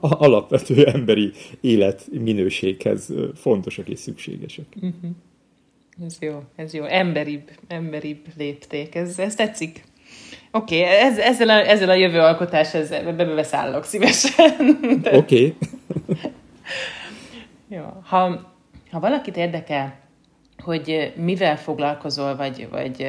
alapvető 0.00 0.86
emberi 0.86 1.30
életminőséghez 1.60 3.12
fontosak 3.34 3.88
és 3.88 3.98
szükségesek. 3.98 4.66
Uh-huh. 4.76 5.10
Ez 6.06 6.16
jó, 6.20 6.42
ez 6.56 6.74
jó. 6.74 6.84
Emberibb, 6.84 7.50
emberibb 7.68 8.26
lépték. 8.36 8.94
Ez, 8.94 9.18
ez 9.18 9.34
tetszik. 9.34 9.84
Oké, 10.50 10.80
okay, 10.80 10.94
ez, 10.94 11.18
ezzel, 11.18 11.48
a, 11.48 11.68
ezzel 11.68 11.88
a 11.88 11.94
jövő 11.94 12.18
alkotás, 12.18 12.74
ezzel 12.74 13.16
bebeszállok 13.16 13.84
szívesen. 13.84 14.50
Oké. 15.04 15.16
Okay. 15.16 15.56
jó. 17.76 17.82
Ha, 18.04 18.52
ha 18.90 19.00
valakit 19.00 19.36
érdekel, 19.36 20.00
hogy 20.58 21.12
mivel 21.16 21.56
foglalkozol, 21.56 22.36
vagy, 22.36 22.68
vagy 22.70 23.06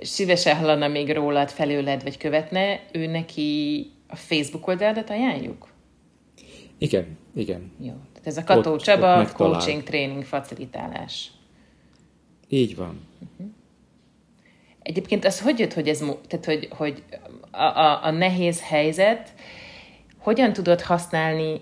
szívesen 0.00 0.56
hallana 0.56 0.88
még 0.88 1.12
rólad, 1.12 1.50
felőled, 1.50 2.02
vagy 2.02 2.16
követne, 2.16 2.80
ő 2.92 3.06
neki 3.06 3.80
a 4.08 4.16
Facebook 4.16 4.66
oldaladat 4.66 5.10
ajánljuk? 5.10 5.68
Igen, 6.78 7.18
igen. 7.34 7.72
Jó. 7.80 7.92
Tehát 8.12 8.26
ez 8.26 8.36
a 8.36 8.44
Kató 8.44 8.72
ott, 8.72 8.82
Csaba 8.82 9.20
ott 9.20 9.32
coaching, 9.32 9.82
tréning, 9.82 10.24
facilitálás. 10.24 11.30
Így 12.48 12.76
van. 12.76 13.00
Uh-huh. 13.18 13.46
Egyébként 14.82 15.24
az 15.24 15.40
hogy 15.40 15.58
jött, 15.58 15.72
hogy 15.72 15.88
ez, 15.88 16.04
tehát 16.28 16.44
hogy, 16.44 16.68
hogy 16.70 17.02
a, 17.50 17.62
a, 17.62 18.04
a 18.04 18.10
nehéz 18.10 18.62
helyzet, 18.62 19.32
hogyan 20.18 20.52
tudod 20.52 20.80
használni 20.80 21.60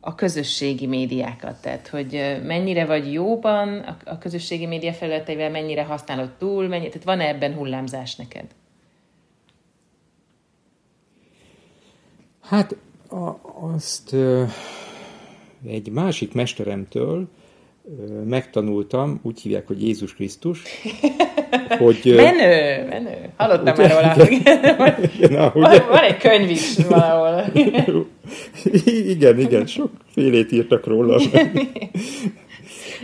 a 0.00 0.14
közösségi 0.14 0.86
médiákat, 0.86 1.62
tehát 1.62 1.88
hogy 1.88 2.38
mennyire 2.42 2.84
vagy 2.86 3.12
jóban 3.12 3.78
a, 3.78 3.96
a 4.04 4.18
közösségi 4.18 4.66
média 4.66 4.92
felületeivel, 4.92 5.50
mennyire 5.50 5.84
használod 5.84 6.30
túl, 6.36 6.68
mennyire, 6.68 6.88
tehát 6.90 7.04
van-e 7.04 7.28
ebben 7.28 7.54
hullámzás 7.54 8.16
neked? 8.16 8.46
Hát 12.40 12.76
a, 13.08 13.30
azt 13.74 14.12
ö, 14.12 14.44
egy 15.66 15.90
másik 15.90 16.34
mesteremtől 16.34 17.28
megtanultam, 18.26 19.20
úgy 19.22 19.40
hívják, 19.40 19.66
hogy 19.66 19.82
Jézus 19.82 20.14
Krisztus, 20.14 20.62
hogy... 21.78 22.00
menő, 22.16 22.86
menő. 22.88 23.32
Hallottam 23.36 23.74
ugye, 23.74 23.94
már 23.94 24.16
róla. 24.16 24.28
Igen, 25.16 25.32
na, 25.32 25.52
ugye? 25.54 25.78
Van, 25.78 25.88
van 25.88 26.02
egy 26.02 26.16
könyv 26.16 26.50
is 26.50 26.76
valahol. 26.76 27.44
igen, 29.14 29.38
igen, 29.38 29.66
sokfélét 29.66 30.52
írtak 30.52 30.86
róla. 30.86 31.20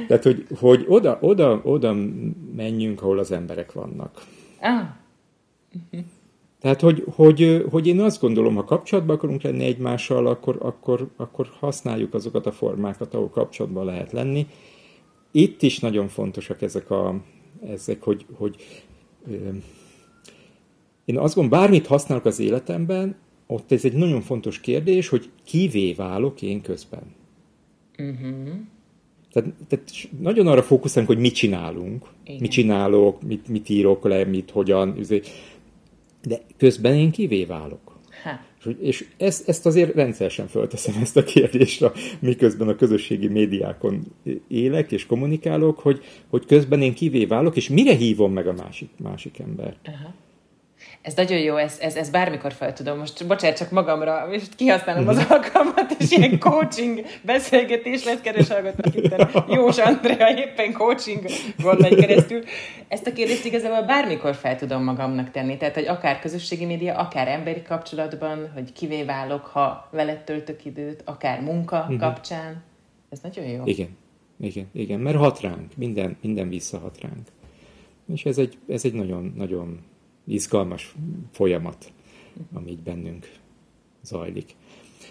Tehát, 0.08 0.22
hogy, 0.22 0.46
hogy 0.58 0.84
oda, 0.88 1.18
oda, 1.20 1.60
oda 1.64 1.94
menjünk, 2.56 3.02
ahol 3.02 3.18
az 3.18 3.32
emberek 3.32 3.72
vannak. 3.72 4.22
Ah. 4.60 4.80
Tehát, 6.60 6.80
hogy, 6.80 7.04
hogy, 7.14 7.64
hogy 7.70 7.86
én 7.86 8.00
azt 8.00 8.20
gondolom, 8.20 8.54
ha 8.54 8.64
kapcsolatban 8.64 9.16
akarunk 9.16 9.42
lenni 9.42 9.64
egymással, 9.64 10.26
akkor, 10.26 10.56
akkor, 10.60 11.08
akkor 11.16 11.50
használjuk 11.58 12.14
azokat 12.14 12.46
a 12.46 12.52
formákat, 12.52 13.14
ahol 13.14 13.30
kapcsolatban 13.30 13.84
lehet 13.84 14.12
lenni. 14.12 14.46
Itt 15.36 15.62
is 15.62 15.78
nagyon 15.78 16.08
fontosak 16.08 16.62
ezek 16.62 16.90
a, 16.90 17.20
ezek, 17.66 18.02
hogy, 18.02 18.26
hogy 18.32 18.56
én 21.04 21.18
azt 21.18 21.34
gondolom, 21.34 21.60
bármit 21.60 21.86
használok 21.86 22.24
az 22.24 22.38
életemben, 22.38 23.16
ott 23.46 23.72
ez 23.72 23.84
egy 23.84 23.92
nagyon 23.92 24.20
fontos 24.20 24.60
kérdés, 24.60 25.08
hogy 25.08 25.30
kivé 25.44 25.92
válok 25.92 26.42
én 26.42 26.60
közben. 26.60 27.02
Uh-huh. 27.98 28.48
Tehát, 29.32 29.50
tehát 29.68 29.90
nagyon 30.20 30.46
arra 30.46 30.62
fókuszálunk, 30.62 31.10
hogy 31.12 31.20
mit 31.20 31.34
csinálunk, 31.34 32.06
Igen. 32.24 32.40
mit 32.40 32.50
csinálok, 32.50 33.22
mit, 33.22 33.48
mit 33.48 33.68
írok 33.68 34.04
le, 34.04 34.24
mit, 34.24 34.50
hogyan, 34.50 34.98
de 36.22 36.40
közben 36.56 36.94
én 36.94 37.10
kivé 37.10 37.44
válok. 37.44 37.98
És, 38.24 38.53
és 38.80 39.06
ezt, 39.16 39.48
ezt 39.48 39.66
azért 39.66 39.94
rendszeresen 39.94 40.46
fölteszem 40.46 40.94
ezt 41.00 41.16
a 41.16 41.22
kérdést, 41.22 41.90
miközben 42.20 42.68
a 42.68 42.76
közösségi 42.76 43.28
médiákon 43.28 44.04
élek 44.48 44.92
és 44.92 45.06
kommunikálok, 45.06 45.78
hogy, 45.78 46.00
hogy 46.28 46.46
közben 46.46 46.82
én 46.82 46.94
kivé 46.94 47.24
válok, 47.24 47.56
és 47.56 47.68
mire 47.68 47.94
hívom 47.94 48.32
meg 48.32 48.46
a 48.46 48.52
másik, 48.52 48.88
másik 48.96 49.38
embert. 49.38 49.88
Uh-huh. 49.88 50.14
Ez 51.04 51.14
nagyon 51.14 51.38
jó, 51.38 51.56
ez, 51.56 51.78
ez, 51.80 51.96
ez 51.96 52.10
bármikor 52.10 52.52
fel 52.52 52.72
tudom. 52.72 52.98
Most 52.98 53.26
bocsánat, 53.26 53.56
csak 53.56 53.70
magamra, 53.70 54.28
és 54.30 54.42
kihasználom 54.56 55.08
az 55.08 55.26
alkalmat, 55.28 55.96
és 55.98 56.10
ilyen 56.10 56.38
coaching 56.48 57.00
beszélgetés 57.22 58.04
lesz, 58.04 58.20
keres 58.20 58.48
hallgatnak 58.48 58.94
itt 58.94 59.14
Jós 59.48 59.78
Andrea 59.78 60.38
éppen 60.38 60.72
coaching 60.72 61.24
megy 61.78 61.94
keresztül. 61.94 62.42
Ezt 62.88 63.06
a 63.06 63.12
kérdést 63.12 63.44
igazából 63.44 63.82
bármikor 63.86 64.34
fel 64.34 64.56
tudom 64.56 64.84
magamnak 64.84 65.30
tenni. 65.30 65.56
Tehát, 65.56 65.74
hogy 65.74 65.86
akár 65.86 66.18
közösségi 66.18 66.64
média, 66.64 66.94
akár 66.94 67.28
emberi 67.28 67.62
kapcsolatban, 67.62 68.50
hogy 68.54 68.72
kivé 68.72 69.02
válok, 69.02 69.44
ha 69.44 69.88
veled 69.90 70.18
töltök 70.18 70.64
időt, 70.64 71.02
akár 71.04 71.40
munka 71.40 71.78
uh-huh. 71.78 71.98
kapcsán. 71.98 72.62
Ez 73.10 73.18
nagyon 73.22 73.44
jó. 73.44 73.62
Igen, 73.64 73.96
igen, 74.40 74.66
igen, 74.72 75.00
mert 75.00 75.16
hat 75.16 75.40
ránk, 75.40 75.76
minden, 75.76 76.16
minden 76.20 76.48
visszahat 76.48 76.98
ránk. 77.00 77.28
És 78.14 78.24
ez 78.24 78.38
egy, 78.38 78.58
ez 78.68 78.84
egy 78.84 78.92
nagyon, 78.92 79.32
nagyon 79.36 79.80
izgalmas 80.26 80.94
folyamat, 81.32 81.92
ami 82.52 82.70
így 82.70 82.82
bennünk 82.82 83.28
zajlik. 84.02 84.54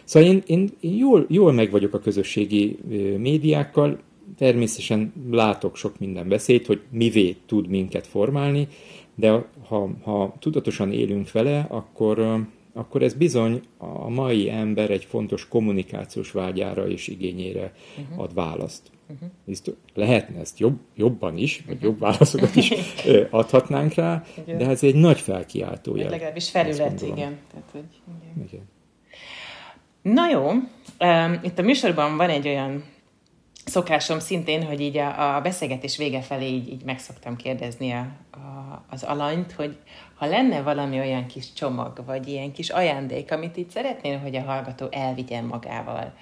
Szóval 0.04 0.30
én, 0.30 0.44
én, 0.46 0.70
én 0.80 0.96
jól, 0.96 1.26
jól 1.30 1.52
meg 1.52 1.72
vagyok 1.72 1.94
a 1.94 2.00
közösségi 2.00 2.78
médiákkal, 3.18 4.00
természetesen 4.38 5.14
látok 5.32 5.76
sok 5.76 6.00
minden 6.00 6.28
beszéd, 6.28 6.66
hogy 6.66 6.82
mivé 6.90 7.36
tud 7.46 7.68
minket 7.68 8.08
formálni, 8.08 8.68
de 9.16 9.46
ha, 9.68 9.90
ha 10.02 10.36
tudatosan 10.40 10.92
élünk 10.92 11.32
vele, 11.32 11.66
akkor, 11.70 12.46
akkor 12.74 13.02
ez 13.02 13.14
bizony 13.14 13.62
a 13.78 14.10
mai 14.10 14.50
ember 14.50 14.92
egy 14.92 15.06
fontos 15.06 15.48
kommunikációs 15.48 16.32
vágyára 16.32 16.88
és 16.88 17.08
igényére 17.08 17.74
uh-huh. 17.98 18.24
ad 18.24 18.34
választ. 18.34 18.92
Uh-huh. 19.14 19.76
Lehetne 19.94 20.40
ezt 20.40 20.60
jobb, 20.60 20.80
jobban 20.96 21.38
is, 21.38 21.64
vagy 21.68 21.82
jobb 21.82 22.00
válaszokat 22.00 22.56
is 22.56 22.74
adhatnánk 23.30 23.94
rá, 23.94 24.24
igen. 24.38 24.58
de 24.58 24.68
ez 24.68 24.84
egy 24.84 24.96
nagy 24.96 25.20
felkiáltó 25.20 25.96
jel. 25.96 26.10
Legalábbis 26.10 26.50
felület, 26.50 27.02
igen. 27.02 27.38
Tehát, 27.52 27.70
hogy, 27.72 27.84
igen. 28.08 28.48
igen. 28.48 28.72
Na 30.02 30.30
jó, 30.30 30.52
itt 31.42 31.60
a 31.60 31.62
műsorban 31.62 32.18
van 32.18 32.30
egy 32.30 32.48
olyan 32.48 32.84
szokásom 33.66 34.20
szintén, 34.20 34.64
hogy 34.66 34.82
így 34.82 34.98
a, 34.98 35.36
a 35.36 35.42
beszélgetés 35.42 35.98
vége 35.98 36.22
felé 36.22 36.46
így, 36.46 36.72
így 36.72 36.84
meg 36.84 37.00
szoktam 37.00 37.36
kérdezni 37.36 37.92
a, 37.92 38.08
a, 38.32 38.84
az 38.90 39.04
alanyt, 39.04 39.52
hogy 39.52 39.78
ha 40.16 40.26
lenne 40.26 40.62
valami 40.62 41.00
olyan 41.00 41.26
kis 41.26 41.54
csomag, 41.54 42.04
vagy 42.06 42.28
ilyen 42.28 42.52
kis 42.52 42.70
ajándék, 42.70 43.32
amit 43.32 43.58
itt 43.58 43.70
szeretnél, 43.70 44.18
hogy 44.18 44.36
a 44.36 44.42
hallgató 44.42 44.88
elvigyen 44.92 45.44
magával, 45.44 46.14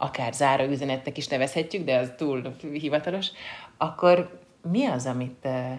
akár 0.00 0.32
záró 0.32 0.70
üzenetnek 0.70 1.16
is 1.16 1.28
nevezhetjük, 1.28 1.84
de 1.84 1.98
az 1.98 2.12
túl 2.16 2.54
hivatalos, 2.72 3.28
akkor 3.76 4.40
mi 4.70 4.84
az, 4.84 5.06
amit 5.06 5.44
uh, 5.44 5.78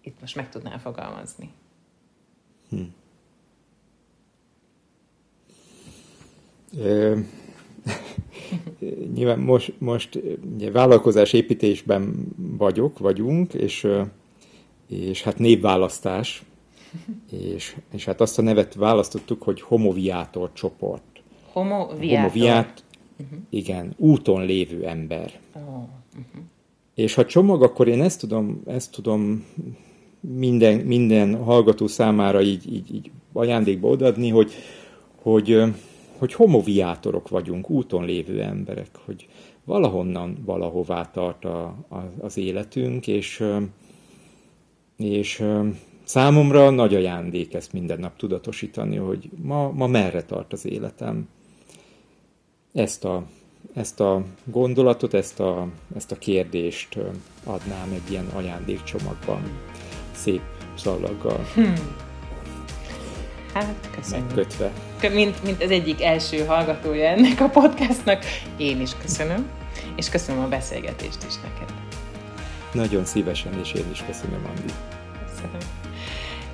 itt 0.00 0.20
most 0.20 0.36
meg 0.36 0.48
tudnál 0.48 0.78
fogalmazni? 0.78 1.50
Hm. 2.70 2.82
nyilván 9.14 9.38
most, 9.38 9.74
most 9.78 10.20
ugye, 10.54 10.70
vállalkozás 10.70 11.32
építésben 11.32 12.26
vagyok, 12.36 12.98
vagyunk, 12.98 13.54
és, 13.54 13.88
és 14.88 15.22
hát 15.22 15.38
névválasztás, 15.38 16.42
és, 17.30 17.76
és 17.92 18.04
hát 18.04 18.20
azt 18.20 18.38
a 18.38 18.42
nevet 18.42 18.74
választottuk, 18.74 19.42
hogy 19.42 19.60
homoviátor 19.60 20.52
csoport. 20.52 21.02
Homoviátor? 21.52 22.30
Homoviát, 22.30 22.84
uh-huh. 23.22 23.38
igen, 23.50 23.94
úton 23.96 24.44
lévő 24.44 24.86
ember. 24.86 25.40
Oh. 25.54 25.62
Uh-huh. 25.62 26.42
És 26.94 27.14
ha 27.14 27.24
csomag, 27.24 27.62
akkor 27.62 27.88
én 27.88 28.02
ezt 28.02 28.20
tudom, 28.20 28.62
ezt 28.66 28.92
tudom 28.92 29.44
minden, 30.20 30.78
minden 30.78 31.36
hallgató 31.36 31.86
számára 31.86 32.42
így, 32.42 32.72
így, 32.72 32.94
így 32.94 33.10
ajándékba 33.32 33.88
odaadni, 33.88 34.28
hogy, 34.28 34.52
hogy 35.22 35.72
hogy 36.22 36.34
homoviátorok 36.34 37.28
vagyunk, 37.28 37.70
úton 37.70 38.04
lévő 38.04 38.42
emberek, 38.42 38.88
hogy 39.04 39.28
valahonnan 39.64 40.38
valahová 40.44 41.10
tart 41.10 41.44
a, 41.44 41.64
a, 41.88 42.12
az 42.20 42.36
életünk, 42.36 43.06
és, 43.06 43.44
és 44.96 45.44
számomra 46.04 46.70
nagy 46.70 46.94
ajándék 46.94 47.54
ezt 47.54 47.72
minden 47.72 47.98
nap 47.98 48.16
tudatosítani, 48.16 48.96
hogy 48.96 49.30
ma, 49.42 49.70
ma 49.70 49.86
merre 49.86 50.22
tart 50.22 50.52
az 50.52 50.66
életem. 50.66 51.28
Ezt 52.72 53.04
a, 53.04 53.22
ezt 53.74 54.00
a 54.00 54.22
gondolatot, 54.44 55.14
ezt 55.14 55.40
a, 55.40 55.68
ezt 55.96 56.12
a 56.12 56.18
kérdést 56.18 56.98
adnám 57.44 57.92
egy 57.92 58.10
ilyen 58.10 58.26
ajándékcsomagban, 58.34 59.42
szép 60.14 60.42
szalaggal. 60.78 61.46
Hmm. 61.54 61.74
Hát, 63.54 63.90
köszönöm. 63.96 64.24
Megkötve 64.24 64.72
mint, 65.10 65.42
mint 65.42 65.62
az 65.62 65.70
egyik 65.70 66.02
első 66.02 66.44
hallgatója 66.44 67.08
ennek 67.08 67.40
a 67.40 67.48
podcastnak. 67.48 68.24
Én 68.56 68.80
is 68.80 68.90
köszönöm, 68.96 69.50
és 69.96 70.08
köszönöm 70.08 70.42
a 70.42 70.48
beszélgetést 70.48 71.24
is 71.28 71.34
neked. 71.34 71.74
Nagyon 72.72 73.04
szívesen, 73.04 73.58
és 73.60 73.72
én 73.72 73.90
is 73.90 74.04
köszönöm, 74.06 74.46
Andi. 74.46 74.72
Köszönöm. 75.26 75.60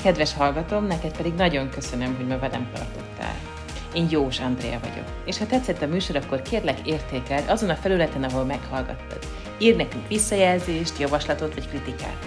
Kedves 0.03 0.35
hallgatom, 0.35 0.87
neked 0.87 1.17
pedig 1.17 1.35
nagyon 1.35 1.69
köszönöm, 1.71 2.17
hogy 2.17 2.27
ma 2.27 2.39
velem 2.39 2.71
tartottál. 2.75 3.58
Én 3.95 4.07
Jós 4.11 4.41
Andrea 4.41 4.81
vagyok, 4.81 5.05
és 5.25 5.39
ha 5.39 5.47
tetszett 5.47 5.83
a 5.83 5.87
műsor, 5.87 6.17
akkor 6.17 6.43
kérlek 6.43 6.87
értékeld 6.87 7.49
azon 7.49 7.71
a 7.71 7.75
felületen, 7.75 8.23
ahol 8.23 8.45
meghallgattad. 8.45 9.19
Írd 9.59 9.77
nekünk 9.77 10.09
visszajelzést, 10.09 10.99
javaslatot 10.99 11.55
vagy 11.55 11.69
kritikát. 11.69 12.27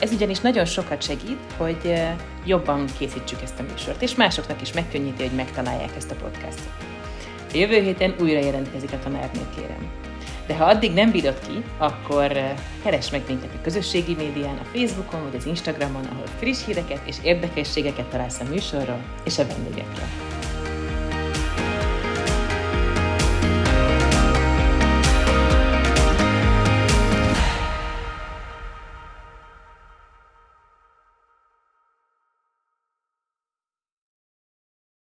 Ez 0.00 0.12
ugyanis 0.12 0.40
nagyon 0.40 0.64
sokat 0.64 1.02
segít, 1.02 1.38
hogy 1.56 2.02
jobban 2.44 2.84
készítsük 2.98 3.42
ezt 3.42 3.58
a 3.58 3.62
műsort, 3.70 4.02
és 4.02 4.14
másoknak 4.14 4.60
is 4.60 4.72
megkönnyíti, 4.72 5.22
hogy 5.22 5.36
megtalálják 5.36 5.96
ezt 5.96 6.10
a 6.10 6.14
podcastot. 6.14 6.72
A 7.52 7.56
jövő 7.56 7.82
héten 7.82 8.14
újra 8.20 8.38
jelentkezik 8.38 8.92
a 8.92 8.98
tanárnél, 8.98 9.48
kérem. 9.56 9.90
De 10.46 10.56
ha 10.56 10.64
addig 10.64 10.92
nem 10.92 11.10
bírod 11.10 11.38
ki, 11.46 11.64
akkor 11.78 12.54
keresd 12.82 13.12
meg 13.12 13.22
minket 13.26 13.54
a 13.54 13.60
közösségi 13.62 14.14
médián, 14.14 14.58
a 14.58 14.78
Facebookon 14.78 15.22
vagy 15.22 15.36
az 15.36 15.46
Instagramon, 15.46 16.04
ahol 16.04 16.26
friss 16.38 16.64
híreket 16.64 17.00
és 17.04 17.16
érdekességeket 17.22 18.06
találsz 18.06 18.40
a 18.40 18.48
műsorról 18.50 19.00
és 19.24 19.38
a 19.38 19.46
vendégekről. 19.46 20.08